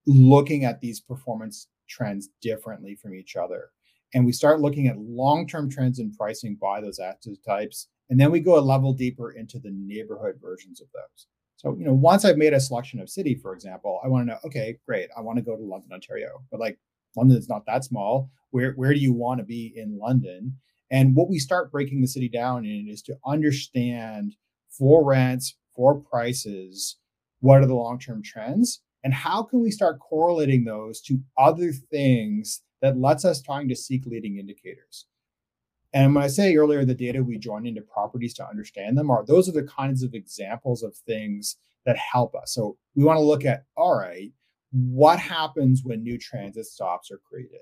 looking 0.07 0.65
at 0.65 0.81
these 0.81 1.01
performance 1.01 1.69
trends 1.89 2.29
differently 2.41 2.95
from 2.95 3.15
each 3.15 3.37
other. 3.37 3.71
And 4.13 4.25
we 4.25 4.33
start 4.33 4.61
looking 4.61 4.87
at 4.87 4.99
long 4.99 5.47
term 5.47 5.71
trends 5.71 5.99
in 5.99 6.13
pricing 6.13 6.57
by 6.61 6.81
those 6.81 6.99
asset 6.99 7.37
types. 7.47 7.89
And 8.11 8.21
then 8.21 8.31
we 8.31 8.41
go 8.41 8.59
a 8.59 8.61
level 8.61 8.93
deeper 8.93 9.33
into 9.33 9.59
the 9.59 9.73
neighborhood 9.73 10.37
versions 10.41 10.81
of 10.81 10.89
those. 10.93 11.27
So, 11.57 11.75
you 11.79 11.85
know, 11.85 11.95
once 11.95 12.25
I've 12.25 12.37
made 12.37 12.53
a 12.53 12.61
selection 12.61 13.01
of 13.01 13.09
city, 13.09 13.35
for 13.35 13.55
example, 13.55 14.01
I 14.05 14.09
want 14.09 14.27
to 14.27 14.33
know, 14.33 14.39
okay, 14.45 14.77
great, 14.87 15.09
I 15.17 15.23
want 15.23 15.39
to 15.39 15.45
go 15.45 15.57
to 15.57 15.63
London, 15.63 15.93
Ontario. 15.93 16.43
But 16.51 16.61
like 16.61 16.79
London 17.17 17.39
is 17.39 17.49
not 17.49 17.65
that 17.67 17.85
small. 17.85 18.31
Where 18.51 18.73
where 18.73 18.93
do 18.93 19.01
you 19.01 19.13
want 19.13 19.39
to 19.39 19.45
be 19.45 19.73
in 19.75 19.99
London? 19.99 20.59
And 20.91 21.17
what 21.17 21.29
we 21.29 21.39
start 21.39 21.73
breaking 21.73 22.03
the 22.03 22.07
city 22.07 22.29
down 22.29 22.65
in 22.65 22.87
is 22.89 23.03
to 23.03 23.17
understand 23.27 24.37
for 24.71 25.05
rents, 25.05 25.57
for 25.75 25.95
prices, 25.95 26.97
what 27.41 27.61
are 27.61 27.67
the 27.67 27.75
long-term 27.75 28.23
trends 28.23 28.81
and 29.05 29.13
how 29.13 29.43
can 29.43 29.61
we 29.61 29.71
start 29.71 30.01
correlating 30.01 30.65
those 30.65 31.01
to 31.03 31.21
other 31.37 31.73
things 31.73 32.63
that 32.81 32.99
lets 32.99 33.25
us 33.25 33.43
trying 33.43 33.69
to 33.69 33.77
seek 33.77 34.07
leading 34.07 34.39
indicators? 34.39 35.07
And 35.93 36.15
when 36.15 36.25
I 36.25 36.29
say 36.29 36.57
earlier 36.57 36.85
the 36.85 36.95
data 36.95 37.23
we 37.23 37.39
join 37.39 37.67
into 37.67 37.83
properties 37.83 38.35
to 38.35 38.49
understand 38.49 38.97
them 38.97 39.11
are 39.11 39.25
those 39.25 39.49
are 39.49 39.53
the 39.53 39.63
kinds 39.63 40.03
of 40.03 40.15
examples 40.15 40.83
of 40.83 40.97
things 40.97 41.57
that 41.85 41.97
help 41.99 42.35
us. 42.35 42.55
So 42.55 42.77
we 42.97 43.05
want 43.05 43.19
to 43.19 43.23
look 43.23 43.45
at 43.45 43.65
all 43.77 43.97
right, 43.97 44.33
what 44.73 45.21
happens 45.21 45.83
when 45.85 46.03
new 46.03 46.19
transit 46.19 46.67
stops 46.67 47.11
are 47.11 47.21
created? 47.29 47.61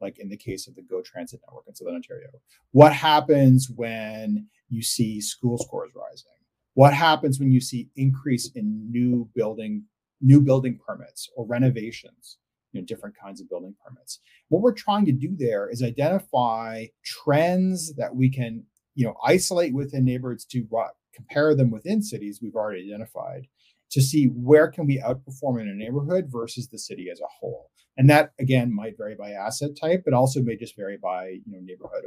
Like 0.00 0.18
in 0.18 0.28
the 0.28 0.36
case 0.36 0.66
of 0.66 0.74
the 0.74 0.82
Go 0.82 1.02
Transit 1.02 1.40
Network 1.46 1.64
in 1.68 1.74
Southern 1.74 1.96
Ontario. 1.96 2.28
What 2.70 2.92
happens 2.92 3.68
when 3.70 4.46
you 4.68 4.82
see 4.82 5.20
school 5.20 5.58
scores 5.58 5.92
rising? 5.94 6.37
What 6.78 6.94
happens 6.94 7.40
when 7.40 7.50
you 7.50 7.60
see 7.60 7.88
increase 7.96 8.52
in 8.54 8.88
new 8.88 9.28
building 9.34 9.82
new 10.20 10.40
building 10.40 10.78
permits 10.86 11.28
or 11.34 11.44
renovations, 11.44 12.38
you 12.70 12.80
know, 12.80 12.84
different 12.86 13.16
kinds 13.20 13.40
of 13.40 13.48
building 13.48 13.74
permits. 13.84 14.20
What 14.48 14.62
we're 14.62 14.74
trying 14.74 15.04
to 15.06 15.12
do 15.12 15.34
there 15.36 15.68
is 15.68 15.82
identify 15.82 16.84
trends 17.04 17.96
that 17.96 18.14
we 18.14 18.30
can, 18.30 18.62
you 18.94 19.04
know, 19.04 19.16
isolate 19.26 19.74
within 19.74 20.04
neighborhoods 20.04 20.44
to 20.52 20.68
compare 21.12 21.52
them 21.56 21.72
within 21.72 22.00
cities 22.00 22.38
we've 22.40 22.54
already 22.54 22.84
identified 22.84 23.48
to 23.90 24.00
see 24.00 24.26
where 24.26 24.68
can 24.68 24.86
we 24.86 25.02
outperform 25.02 25.60
in 25.60 25.68
a 25.68 25.74
neighborhood 25.74 26.26
versus 26.28 26.68
the 26.68 26.78
city 26.78 27.08
as 27.10 27.18
a 27.20 27.34
whole. 27.40 27.72
And 27.96 28.08
that 28.08 28.34
again 28.38 28.72
might 28.72 28.96
vary 28.96 29.16
by 29.16 29.32
asset 29.32 29.70
type, 29.80 30.02
but 30.04 30.14
also 30.14 30.42
may 30.42 30.54
just 30.54 30.76
vary 30.76 30.96
by, 30.96 31.40
you 31.44 31.52
know, 31.52 31.58
neighborhood. 31.60 32.04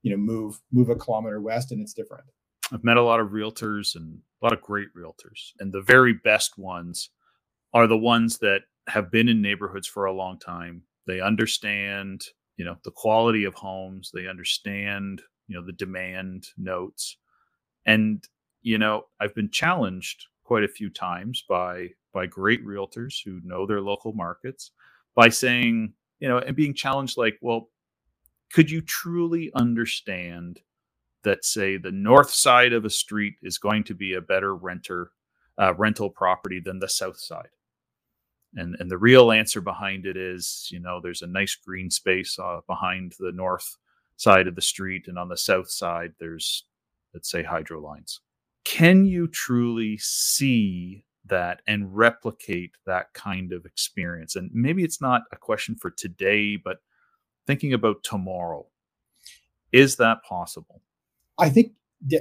You 0.00 0.12
know, 0.12 0.16
move 0.16 0.62
move 0.72 0.88
a 0.88 0.96
kilometer 0.96 1.42
west 1.42 1.70
and 1.70 1.82
it's 1.82 1.92
different. 1.92 2.24
I've 2.72 2.84
met 2.84 2.96
a 2.96 3.02
lot 3.02 3.20
of 3.20 3.30
realtors 3.30 3.94
and 3.94 4.18
a 4.42 4.44
lot 4.44 4.52
of 4.52 4.60
great 4.62 4.88
realtors. 4.96 5.52
And 5.60 5.72
the 5.72 5.82
very 5.82 6.12
best 6.12 6.58
ones 6.58 7.10
are 7.72 7.86
the 7.86 7.98
ones 7.98 8.38
that 8.38 8.62
have 8.88 9.10
been 9.10 9.28
in 9.28 9.42
neighborhoods 9.42 9.86
for 9.86 10.04
a 10.04 10.12
long 10.12 10.38
time. 10.38 10.82
They 11.06 11.20
understand, 11.20 12.24
you 12.56 12.64
know, 12.64 12.76
the 12.84 12.90
quality 12.90 13.44
of 13.44 13.54
homes, 13.54 14.10
they 14.12 14.26
understand, 14.26 15.22
you 15.48 15.56
know, 15.56 15.64
the 15.64 15.72
demand 15.72 16.46
notes. 16.56 17.16
And, 17.86 18.24
you 18.62 18.78
know, 18.78 19.04
I've 19.20 19.34
been 19.34 19.50
challenged 19.50 20.26
quite 20.44 20.64
a 20.64 20.68
few 20.68 20.90
times 20.90 21.44
by 21.48 21.90
by 22.12 22.26
great 22.26 22.64
realtors 22.64 23.16
who 23.24 23.40
know 23.42 23.66
their 23.66 23.80
local 23.80 24.12
markets 24.12 24.70
by 25.16 25.28
saying, 25.28 25.92
you 26.20 26.28
know, 26.28 26.38
and 26.38 26.54
being 26.54 26.72
challenged 26.72 27.18
like, 27.18 27.36
well, 27.42 27.70
could 28.52 28.70
you 28.70 28.80
truly 28.80 29.50
understand 29.54 30.60
that 31.24 31.44
say 31.44 31.76
the 31.76 31.90
north 31.90 32.30
side 32.30 32.72
of 32.72 32.84
a 32.84 32.90
street 32.90 33.34
is 33.42 33.58
going 33.58 33.84
to 33.84 33.94
be 33.94 34.14
a 34.14 34.20
better 34.20 34.54
renter 34.54 35.10
uh, 35.60 35.74
rental 35.74 36.10
property 36.10 36.60
than 36.60 36.78
the 36.78 36.88
south 36.88 37.18
side. 37.18 37.48
And 38.54 38.76
and 38.78 38.90
the 38.90 38.98
real 38.98 39.32
answer 39.32 39.60
behind 39.60 40.06
it 40.06 40.16
is 40.16 40.68
you 40.70 40.78
know 40.78 41.00
there's 41.00 41.22
a 41.22 41.26
nice 41.26 41.56
green 41.56 41.90
space 41.90 42.38
uh, 42.38 42.60
behind 42.68 43.14
the 43.18 43.32
north 43.32 43.76
side 44.16 44.46
of 44.46 44.54
the 44.54 44.62
street 44.62 45.08
and 45.08 45.18
on 45.18 45.28
the 45.28 45.36
south 45.36 45.68
side 45.68 46.12
there's 46.20 46.64
let's 47.12 47.30
say 47.30 47.42
hydro 47.42 47.80
lines. 47.80 48.20
Can 48.64 49.04
you 49.04 49.26
truly 49.28 49.98
see 49.98 51.04
that 51.26 51.62
and 51.66 51.94
replicate 51.94 52.72
that 52.86 53.12
kind 53.12 53.52
of 53.52 53.66
experience? 53.66 54.36
And 54.36 54.50
maybe 54.52 54.84
it's 54.84 55.00
not 55.00 55.22
a 55.32 55.36
question 55.36 55.74
for 55.74 55.90
today 55.90 56.56
but 56.56 56.78
thinking 57.46 57.72
about 57.72 58.02
tomorrow 58.04 58.66
is 59.72 59.96
that 59.96 60.22
possible 60.22 60.80
I 61.38 61.50
think 61.50 61.72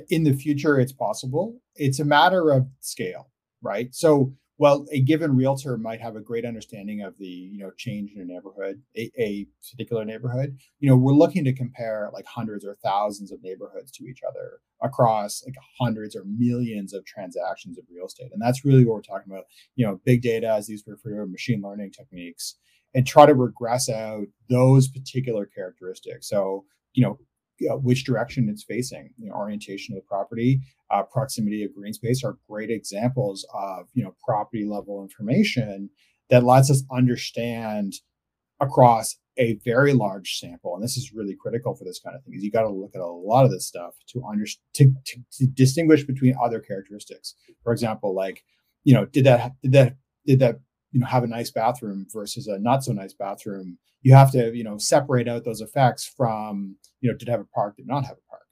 in 0.10 0.24
the 0.24 0.34
future 0.34 0.80
it's 0.80 0.94
possible. 0.94 1.60
It's 1.76 2.00
a 2.00 2.06
matter 2.06 2.52
of 2.52 2.68
scale, 2.80 3.30
right? 3.62 3.94
So, 3.94 4.34
well, 4.60 4.86
a 4.92 5.02
given 5.02 5.36
realtor 5.36 5.78
might 5.78 6.00
have 6.00 6.16
a 6.16 6.22
great 6.22 6.46
understanding 6.46 7.02
of 7.02 7.18
the 7.18 7.26
you 7.26 7.58
know 7.58 7.72
change 7.78 8.12
in 8.16 8.22
a 8.22 8.26
neighborhood, 8.26 8.82
a, 8.96 9.12
a 9.18 9.48
particular 9.72 10.06
neighborhood. 10.06 10.58
You 10.80 10.90
know, 10.90 10.96
we're 10.96 11.14
looking 11.14 11.44
to 11.46 11.54
compare 11.54 12.10
like 12.14 12.26
hundreds 12.26 12.64
or 12.64 12.76
thousands 12.84 13.32
of 13.32 13.44
neighborhoods 13.44 13.92
to 13.94 14.06
each 14.06 14.22
other 14.28 14.60
across 14.82 15.44
like 15.46 15.56
hundreds 15.80 16.16
or 16.16 16.24
millions 16.26 16.94
of 16.94 17.06
transactions 17.06 17.78
of 17.78 17.86
real 17.92 18.06
estate, 18.06 18.30
and 18.32 18.42
that's 18.42 18.64
really 18.64 18.86
what 18.86 18.96
we're 18.96 19.02
talking 19.02 19.32
about. 19.32 19.46
You 19.76 19.88
know, 19.88 20.00
big 20.06 20.22
data, 20.22 20.48
as 20.48 20.68
these 20.68 20.84
refer 20.86 21.18
to, 21.18 21.26
machine 21.26 21.62
learning 21.62 21.92
techniques, 21.92 22.56
and 22.94 23.06
try 23.06 23.26
to 23.26 23.34
regress 23.34 23.90
out 23.90 24.28
those 24.50 24.88
particular 24.88 25.46
characteristics. 25.48 26.30
So, 26.30 26.66
you 26.94 27.04
know, 27.04 27.18
which 27.60 28.04
direction 28.04 28.50
it's 28.50 28.64
facing, 28.64 29.10
you 29.18 29.30
know, 29.30 29.36
orientation 29.36 29.96
of 29.96 30.02
the 30.02 30.08
property, 30.08 30.62
uh, 30.92 31.04
proximity 31.04 31.64
of 31.64 31.74
green 31.74 31.94
space 31.94 32.24
are 32.24 32.38
great 32.50 32.70
examples 32.70 33.48
of 33.54 33.88
you 33.94 34.04
know 34.04 34.16
property 34.24 34.66
level 34.66 35.02
information 35.02 35.90
that 36.30 36.44
lets 36.44 36.70
us 36.70 36.84
understand 36.92 37.94
across 38.60 39.18
a 39.38 39.58
very 39.66 39.94
large 39.94 40.38
sample 40.38 40.76
and 40.76 40.84
this 40.84 40.96
is 40.96 41.12
really 41.12 41.36
critical 41.36 41.76
for 41.76 41.84
this 41.86 42.00
kind 42.00 42.16
of 42.16 42.24
thing 42.24 42.36
is 42.36 42.44
you 42.44 42.52
got 42.52 42.62
to 42.62 42.70
look 42.70 42.92
at 42.94 43.02
a 43.02 43.06
lot 43.06 43.46
of 43.46 43.52
this 43.52 43.66
stuff 43.66 43.96
to 44.08 44.24
understand 44.32 44.64
to, 44.74 44.94
to, 45.06 45.20
to, 45.32 45.48
distinguish 45.48 46.04
between 46.04 46.36
other 46.42 46.60
characteristics. 46.60 47.34
For 47.64 47.74
example 47.74 48.14
like 48.14 48.44
you 48.84 48.94
know 48.94 49.06
did 49.06 49.26
that 49.26 49.54
did 49.64 49.72
that 49.72 49.96
did 50.26 50.40
that 50.40 50.60
you 50.94 51.00
know 51.00 51.06
have 51.06 51.24
a 51.24 51.28
nice 51.28 51.52
bathroom 51.52 52.08
versus 52.12 52.48
a 52.48 52.58
not 52.60 52.84
so 52.84 52.94
nice 52.94 53.14
bathroom 53.14 53.78
you 54.02 54.14
have 54.14 54.32
to 54.32 54.56
you 54.56 54.64
know 54.64 54.78
separate 54.78 55.28
out 55.28 55.44
those 55.44 55.62
effects 55.62 56.06
from 56.06 56.78
you 57.02 57.12
know 57.12 57.18
did 57.18 57.28
have 57.28 57.42
a 57.42 57.46
park 57.46 57.76
did 57.76 57.88
not 57.88 58.06
have 58.06 58.16
a 58.18 58.30
park 58.30 58.44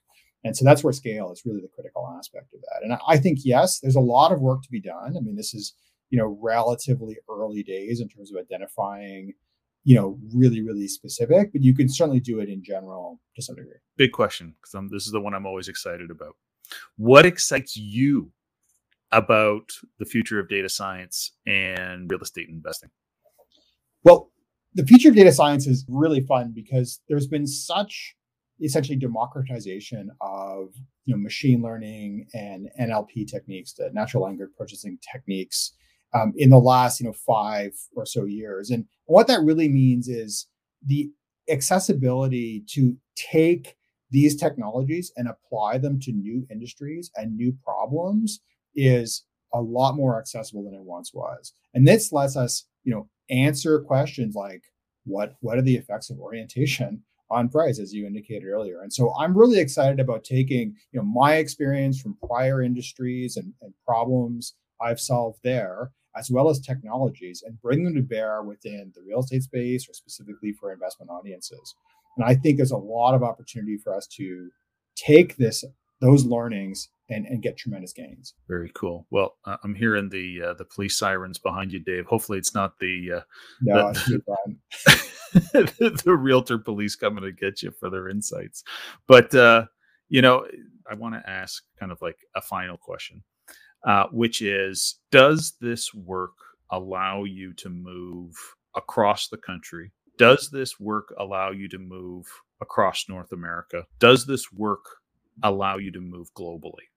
and 0.44 0.58
so 0.58 0.66
that's 0.66 0.84
where 0.84 0.92
scale 0.92 1.32
is 1.32 1.44
really 1.46 1.62
the 1.62 1.70
critical 1.74 2.14
aspect 2.18 2.54
of 2.54 2.60
that 2.62 2.84
and 2.84 2.98
i 3.08 3.18
think 3.18 3.40
yes 3.44 3.80
there's 3.80 3.96
a 3.96 4.00
lot 4.00 4.34
of 4.34 4.42
work 4.42 4.62
to 4.62 4.70
be 4.70 4.82
done 4.82 5.16
i 5.16 5.20
mean 5.22 5.36
this 5.36 5.54
is 5.54 5.74
you 6.12 6.18
know, 6.18 6.38
relatively 6.42 7.18
early 7.30 7.64
days 7.64 8.02
in 8.02 8.10
terms 8.10 8.32
of 8.32 8.38
identifying, 8.38 9.34
you 9.86 9.96
know, 9.96 10.20
really, 10.36 10.62
really 10.62 10.88
specific, 10.88 11.52
but 11.54 11.64
you 11.64 11.74
can 11.74 11.90
certainly 11.90 12.20
do 12.20 12.40
it 12.40 12.50
in 12.50 12.62
general 12.62 13.20
to 13.36 13.42
some 13.42 13.56
degree. 13.56 13.78
Big 13.98 14.12
question, 14.12 14.54
because 14.62 14.90
this 14.92 15.06
is 15.06 15.14
the 15.14 15.22
one 15.22 15.34
I'm 15.34 15.46
always 15.46 15.70
excited 15.70 16.12
about. 16.12 16.36
What 16.98 17.26
excites 17.26 17.76
you 17.76 18.32
about 19.12 19.72
the 20.00 20.06
future 20.06 20.40
of 20.40 20.48
data 20.50 20.70
science 20.70 21.34
and 21.46 22.10
real 22.10 22.22
estate 22.22 22.48
investing? 22.50 22.90
Well, 24.04 24.32
the 24.74 24.86
future 24.86 25.10
of 25.10 25.16
data 25.16 25.32
science 25.32 25.68
is 25.68 25.86
really 25.88 26.22
fun 26.22 26.54
because 26.56 27.02
there's 27.10 27.28
been 27.28 27.46
such 27.48 28.16
essentially 28.62 28.98
democratization 28.98 30.12
of 30.22 30.74
you 31.06 31.16
know 31.16 31.22
machine 31.22 31.62
learning 31.62 32.28
and 32.34 32.70
NLP 32.80 33.28
techniques, 33.28 33.74
the 33.74 33.90
natural 33.94 34.24
language 34.24 34.50
processing 34.56 34.98
techniques, 35.12 35.74
um, 36.14 36.34
in 36.36 36.50
the 36.50 36.60
last 36.60 37.00
you 37.00 37.06
know 37.06 37.14
five 37.14 37.72
or 37.96 38.06
so 38.06 38.26
years. 38.26 38.70
And 38.70 38.86
what 39.06 39.28
that 39.28 39.42
really 39.42 39.68
means 39.68 40.08
is 40.08 40.48
the 40.86 41.12
accessibility 41.50 42.64
to 42.70 42.96
take 43.16 43.76
these 44.10 44.36
technologies 44.36 45.12
and 45.16 45.28
apply 45.28 45.78
them 45.78 46.00
to 46.02 46.12
new 46.12 46.46
industries 46.52 47.12
and 47.16 47.36
new 47.36 47.54
problems 47.64 48.42
is 48.76 49.24
a 49.54 49.62
lot 49.62 49.96
more 49.96 50.18
accessible 50.20 50.64
than 50.64 50.74
it 50.74 50.84
once 50.84 51.14
was. 51.14 51.54
And 51.74 51.88
this 51.88 52.12
lets 52.12 52.38
us, 52.38 52.66
you 52.84 52.94
know, 52.94 53.08
answer 53.30 53.80
questions 53.80 54.36
like 54.36 54.64
what 55.06 55.36
what 55.42 55.58
are 55.58 55.64
the 55.64 55.76
effects 55.76 56.10
of 56.10 56.20
orientation 56.20 57.02
on 57.32 57.48
price 57.48 57.80
as 57.80 57.94
you 57.94 58.06
indicated 58.06 58.46
earlier 58.46 58.82
and 58.82 58.92
so 58.92 59.14
i'm 59.18 59.38
really 59.38 59.58
excited 59.58 60.02
about 60.02 60.24
taking 60.24 60.76
you 60.92 61.00
know 61.00 61.06
my 61.06 61.36
experience 61.36 62.00
from 62.00 62.18
prior 62.28 62.62
industries 62.62 63.38
and, 63.38 63.54
and 63.62 63.74
problems 63.88 64.56
i've 64.82 65.00
solved 65.00 65.40
there 65.44 65.92
as 66.18 66.30
well 66.30 66.50
as 66.50 66.60
technologies 66.60 67.42
and 67.48 67.62
bring 67.62 67.86
them 67.86 67.96
to 67.96 68.02
bear 68.02 68.44
within 68.44 68.92
the 68.94 69.02
real 69.08 69.22
estate 69.22 69.44
space 69.44 69.88
or 69.90 69.94
specifically 69.94 70.52
for 70.52 70.74
investment 70.74 71.10
audiences 71.10 71.74
and 72.18 72.26
i 72.26 72.36
think 72.36 72.58
there's 72.58 72.72
a 72.72 72.78
lot 72.78 73.16
of 73.16 73.24
opportunity 73.24 73.78
for 73.78 73.96
us 73.96 74.08
to 74.08 74.50
take 74.98 75.38
this 75.38 75.64
those 76.02 76.26
learnings 76.26 76.90
and, 77.12 77.26
and 77.28 77.42
get 77.42 77.58
tremendous 77.58 77.94
gains. 77.94 78.34
Very 78.48 78.72
cool. 78.74 79.06
Well, 79.10 79.38
uh, 79.46 79.58
I'm 79.64 79.76
hearing 79.76 80.10
the 80.10 80.42
uh, 80.42 80.54
the 80.54 80.66
police 80.66 80.98
sirens 80.98 81.38
behind 81.38 81.72
you, 81.72 81.80
Dave. 81.80 82.06
Hopefully, 82.06 82.38
it's 82.38 82.56
not 82.56 82.80
the 82.80 83.12
uh, 83.18 83.22
no, 83.62 83.94
the, 83.94 84.22
the, 86.06 86.16
realtor 86.16 86.58
police 86.58 86.96
coming 86.96 87.24
to 87.24 87.32
get 87.32 87.62
you 87.62 87.72
for 87.72 87.90
their 87.90 88.10
insights. 88.10 88.64
But 89.08 89.34
uh, 89.36 89.66
you 90.10 90.22
know, 90.22 90.48
I 90.90 90.96
want 90.96 91.16
to 91.16 91.30
ask 91.30 91.64
kind 91.80 91.92
of 91.92 92.02
like 92.02 92.18
a 92.36 92.42
final 92.42 92.78
question, 92.78 93.24
uh, 93.86 94.06
which 94.12 94.42
is: 94.42 95.00
Does 95.12 95.54
this 95.60 95.94
work 95.94 96.34
allow 96.70 97.26
you 97.26 97.54
to 97.56 97.70
move 97.70 98.36
across 98.76 99.28
the 99.28 99.38
country? 99.38 99.92
Does 100.18 100.50
this 100.50 100.80
work 100.80 101.14
allow 101.18 101.52
you 101.52 101.68
to 101.70 101.80
move 101.80 102.26
across 102.62 103.10
North 103.10 103.32
America? 103.32 103.86
Does 104.00 104.26
this 104.26 104.52
work 104.52 104.86
allow 105.44 105.78
you 105.78 105.92
to 105.92 106.00
move 106.00 106.32
globally? 106.36 106.91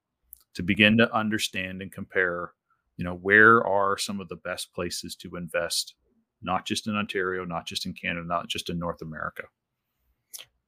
To 0.54 0.62
begin 0.62 0.96
to 0.98 1.14
understand 1.14 1.82
and 1.82 1.92
compare 1.92 2.52
you 2.96 3.04
know 3.04 3.14
where 3.14 3.66
are 3.66 3.98
some 3.98 4.20
of 4.20 4.28
the 4.28 4.36
best 4.36 4.72
places 4.72 5.16
to 5.16 5.36
invest 5.36 5.94
not 6.42 6.64
just 6.64 6.86
in 6.86 6.96
ontario 6.96 7.44
not 7.44 7.66
just 7.66 7.86
in 7.86 7.92
canada 7.92 8.26
not 8.26 8.48
just 8.48 8.70
in 8.70 8.78
north 8.78 9.02
america? 9.02 9.44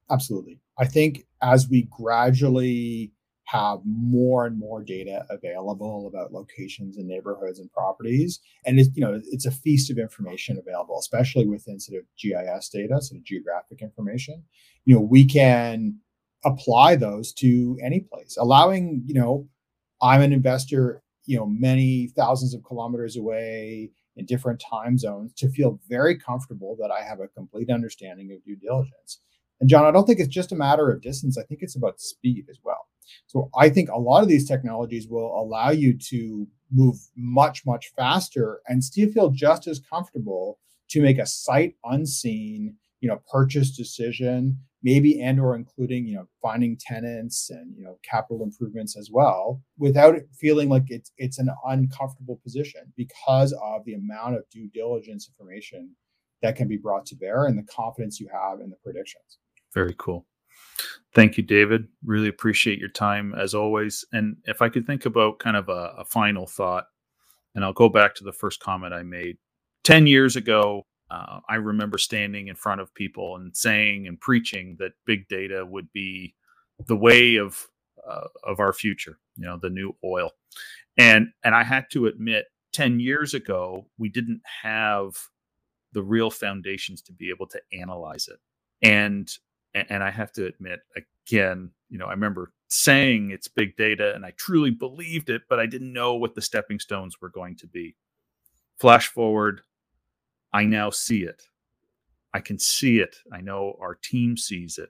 Absolutely. 0.09 0.61
I 0.79 0.85
think 0.85 1.25
as 1.41 1.67
we 1.67 1.89
gradually 1.91 3.11
have 3.43 3.79
more 3.85 4.45
and 4.45 4.57
more 4.57 4.81
data 4.81 5.25
available 5.29 6.07
about 6.07 6.31
locations 6.31 6.97
and 6.97 7.07
neighborhoods 7.07 7.59
and 7.59 7.71
properties 7.71 8.39
and 8.65 8.79
it's 8.79 8.89
you 8.93 9.01
know 9.01 9.21
it's 9.25 9.45
a 9.45 9.51
feast 9.51 9.89
of 9.89 9.97
information 9.97 10.57
available 10.57 10.99
especially 10.99 11.47
within 11.47 11.79
sort 11.79 11.97
of 11.97 12.05
gis 12.21 12.69
data 12.69 13.01
sort 13.01 13.17
of 13.17 13.23
geographic 13.23 13.81
information 13.81 14.43
you 14.83 14.93
know 14.93 15.01
we 15.01 15.23
can 15.23 15.97
apply 16.45 16.95
those 16.95 17.33
to 17.33 17.77
any 17.83 18.01
place. 18.01 18.37
Allowing 18.39 19.03
you 19.05 19.13
know 19.13 19.47
I'm 20.01 20.21
an 20.21 20.33
investor, 20.33 21.01
you 21.25 21.37
know, 21.37 21.45
many 21.45 22.07
thousands 22.15 22.53
of 22.53 22.63
kilometers 22.63 23.17
away 23.17 23.91
in 24.15 24.25
different 24.25 24.59
time 24.59 24.97
zones 24.97 25.33
to 25.33 25.49
feel 25.49 25.79
very 25.87 26.17
comfortable 26.17 26.75
that 26.79 26.91
I 26.91 27.03
have 27.03 27.19
a 27.19 27.27
complete 27.27 27.69
understanding 27.69 28.31
of 28.31 28.43
due 28.43 28.55
diligence. 28.55 29.19
And 29.59 29.69
John, 29.69 29.85
I 29.85 29.91
don't 29.91 30.05
think 30.05 30.19
it's 30.19 30.27
just 30.27 30.51
a 30.51 30.55
matter 30.55 30.89
of 30.89 31.01
distance. 31.01 31.37
I 31.37 31.43
think 31.43 31.61
it's 31.61 31.75
about 31.75 31.99
speed 31.99 32.45
as 32.49 32.59
well. 32.63 32.87
So 33.27 33.49
I 33.57 33.69
think 33.69 33.89
a 33.89 33.99
lot 33.99 34.21
of 34.21 34.29
these 34.29 34.47
technologies 34.47 35.07
will 35.07 35.39
allow 35.39 35.69
you 35.69 35.97
to 36.09 36.47
move 36.71 36.97
much, 37.15 37.65
much 37.65 37.91
faster 37.95 38.59
and 38.67 38.83
still 38.83 39.09
feel 39.09 39.29
just 39.29 39.67
as 39.67 39.79
comfortable 39.79 40.59
to 40.89 41.01
make 41.01 41.17
a 41.17 41.25
sight 41.25 41.75
unseen, 41.85 42.75
you 42.99 43.09
know, 43.09 43.21
purchase 43.31 43.75
decision 43.75 44.59
maybe 44.83 45.21
and 45.21 45.39
or 45.39 45.55
including 45.55 46.05
you 46.05 46.15
know 46.15 46.27
finding 46.41 46.77
tenants 46.79 47.49
and 47.49 47.75
you 47.75 47.83
know 47.83 47.97
capital 48.03 48.43
improvements 48.43 48.95
as 48.97 49.09
well 49.11 49.61
without 49.77 50.15
it 50.15 50.27
feeling 50.39 50.69
like 50.69 50.83
it's 50.87 51.11
it's 51.17 51.39
an 51.39 51.49
uncomfortable 51.65 52.39
position 52.43 52.81
because 52.95 53.53
of 53.63 53.83
the 53.85 53.95
amount 53.95 54.35
of 54.35 54.43
due 54.49 54.69
diligence 54.73 55.29
information 55.29 55.89
that 56.41 56.55
can 56.55 56.67
be 56.67 56.77
brought 56.77 57.05
to 57.05 57.15
bear 57.15 57.45
and 57.45 57.57
the 57.57 57.63
confidence 57.63 58.19
you 58.19 58.29
have 58.31 58.59
in 58.59 58.69
the 58.69 58.75
predictions. 58.83 59.39
Very 59.73 59.95
cool. 59.97 60.25
Thank 61.13 61.37
you 61.37 61.43
david. 61.43 61.87
Really 62.05 62.27
appreciate 62.27 62.79
your 62.79 62.89
time 62.89 63.33
as 63.35 63.53
always. 63.53 64.05
And 64.13 64.37
if 64.45 64.61
i 64.61 64.69
could 64.69 64.85
think 64.85 65.05
about 65.05 65.39
kind 65.39 65.57
of 65.57 65.69
a, 65.69 65.95
a 65.97 66.05
final 66.05 66.45
thought 66.45 66.85
and 67.55 67.65
i'll 67.65 67.73
go 67.73 67.89
back 67.89 68.13
to 68.15 68.23
the 68.23 68.33
first 68.33 68.59
comment 68.59 68.93
i 68.93 69.03
made. 69.03 69.37
10 69.83 70.05
years 70.05 70.35
ago 70.35 70.85
uh, 71.09 71.39
I 71.47 71.55
remember 71.55 71.97
standing 71.97 72.47
in 72.47 72.55
front 72.55 72.81
of 72.81 72.93
people 72.93 73.37
and 73.37 73.55
saying 73.55 74.07
and 74.07 74.19
preaching 74.19 74.75
that 74.79 74.91
big 75.05 75.27
data 75.27 75.65
would 75.65 75.91
be 75.93 76.35
the 76.85 76.95
way 76.97 77.37
of 77.37 77.67
uh, 78.07 78.27
of 78.43 78.59
our 78.59 78.73
future, 78.73 79.17
you 79.35 79.45
know, 79.45 79.57
the 79.57 79.69
new 79.69 79.95
oil. 80.03 80.31
And 80.97 81.29
and 81.43 81.55
I 81.55 81.63
had 81.63 81.89
to 81.91 82.07
admit, 82.07 82.45
ten 82.73 82.99
years 82.99 83.33
ago, 83.33 83.87
we 83.97 84.09
didn't 84.09 84.41
have 84.63 85.17
the 85.93 86.03
real 86.03 86.29
foundations 86.29 87.01
to 87.03 87.13
be 87.13 87.29
able 87.29 87.47
to 87.47 87.61
analyze 87.73 88.27
it. 88.27 88.39
And 88.81 89.31
and 89.73 90.03
I 90.03 90.11
have 90.11 90.31
to 90.33 90.45
admit 90.45 90.81
again, 90.95 91.71
you 91.89 91.97
know, 91.97 92.05
I 92.05 92.11
remember 92.11 92.51
saying 92.67 93.31
it's 93.31 93.47
big 93.47 93.77
data, 93.77 94.13
and 94.13 94.25
I 94.25 94.31
truly 94.31 94.71
believed 94.71 95.29
it, 95.29 95.43
but 95.49 95.59
I 95.59 95.65
didn't 95.65 95.93
know 95.93 96.15
what 96.15 96.35
the 96.35 96.41
stepping 96.41 96.79
stones 96.79 97.21
were 97.21 97.29
going 97.29 97.55
to 97.57 97.67
be. 97.67 97.95
Flash 98.77 99.07
forward 99.07 99.61
I 100.57 100.65
now 100.65 100.89
see 100.89 101.21
it. 101.21 101.43
I 102.33 102.39
can 102.39 102.57
see 102.57 102.97
it. 102.97 103.17
I 103.31 103.41
know 103.41 103.77
our 103.79 103.93
team 103.93 104.37
sees 104.37 104.79
it. 104.79 104.89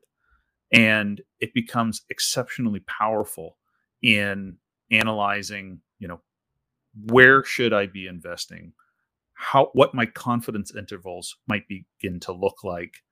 And 0.71 1.19
it 1.41 1.53
becomes 1.53 2.03
exceptionally 2.09 2.79
powerful 2.87 3.57
in 4.01 4.59
analyzing, 4.91 5.81
you 5.99 6.07
know, 6.07 6.21
where 7.07 7.43
should 7.43 7.73
I 7.73 7.87
be 7.87 8.07
investing? 8.07 8.71
How 9.33 9.69
what 9.73 9.93
my 9.93 10.05
confidence 10.05 10.73
intervals 10.73 11.35
might 11.49 11.65
begin 11.67 12.21
to 12.21 12.31
look 12.31 12.63
like. 12.63 13.03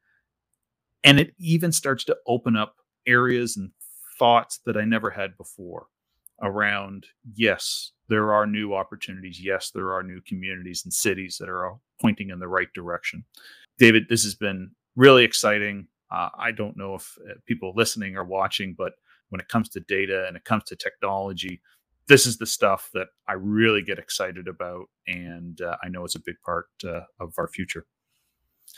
And 1.03 1.19
it 1.19 1.33
even 1.37 1.73
starts 1.73 2.05
to 2.05 2.15
open 2.25 2.55
up 2.55 2.77
areas 3.05 3.57
and 3.57 3.71
thoughts 4.17 4.61
that 4.65 4.77
I 4.77 4.85
never 4.85 5.09
had 5.09 5.35
before 5.35 5.87
around 6.41 7.05
yes, 7.33 7.91
there 8.07 8.33
are 8.33 8.47
new 8.47 8.73
opportunities. 8.73 9.43
Yes, 9.43 9.71
there 9.71 9.91
are 9.91 10.03
new 10.03 10.21
communities 10.21 10.83
and 10.85 10.93
cities 10.93 11.35
that 11.41 11.49
are 11.49 11.65
pointing 12.01 12.29
in 12.29 12.39
the 12.39 12.47
right 12.47 12.71
direction. 12.73 13.23
David, 13.77 14.03
this 14.09 14.23
has 14.23 14.35
been 14.35 14.71
really 14.95 15.23
exciting. 15.23 15.87
Uh, 16.11 16.29
I 16.37 16.51
don't 16.51 16.77
know 16.77 16.95
if 16.95 17.17
uh, 17.29 17.33
people 17.45 17.73
listening 17.75 18.15
are 18.15 18.23
watching, 18.23 18.75
but 18.77 18.93
when 19.29 19.41
it 19.41 19.49
comes 19.49 19.69
to 19.69 19.79
data 19.81 20.25
and 20.27 20.37
it 20.37 20.45
comes 20.45 20.63
to 20.65 20.75
technology, 20.75 21.61
this 22.07 22.25
is 22.25 22.37
the 22.37 22.45
stuff 22.45 22.89
that 22.93 23.07
I 23.27 23.33
really 23.33 23.81
get 23.81 23.97
excited 23.97 24.47
about, 24.47 24.85
and 25.07 25.59
uh, 25.61 25.77
I 25.83 25.89
know 25.89 26.05
it's 26.05 26.15
a 26.15 26.21
big 26.23 26.35
part 26.45 26.67
uh, 26.83 27.01
of 27.19 27.33
our 27.37 27.47
future. 27.47 27.85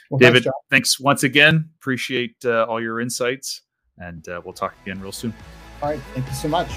Well, 0.09 0.19
David, 0.19 0.43
thanks, 0.43 0.57
thanks, 0.69 0.99
once 0.99 1.23
again. 1.23 1.69
Appreciate 1.79 2.35
uh, 2.45 2.65
all 2.65 2.81
your 2.81 3.01
insights, 3.01 3.63
and 3.97 4.27
uh, 4.29 4.41
we'll 4.43 4.53
talk 4.53 4.75
again 4.83 5.01
real 5.01 5.11
soon. 5.11 5.33
All 5.81 5.89
right, 5.89 5.99
thank 6.13 6.27
you 6.27 6.33
so 6.33 6.47
much. 6.47 6.69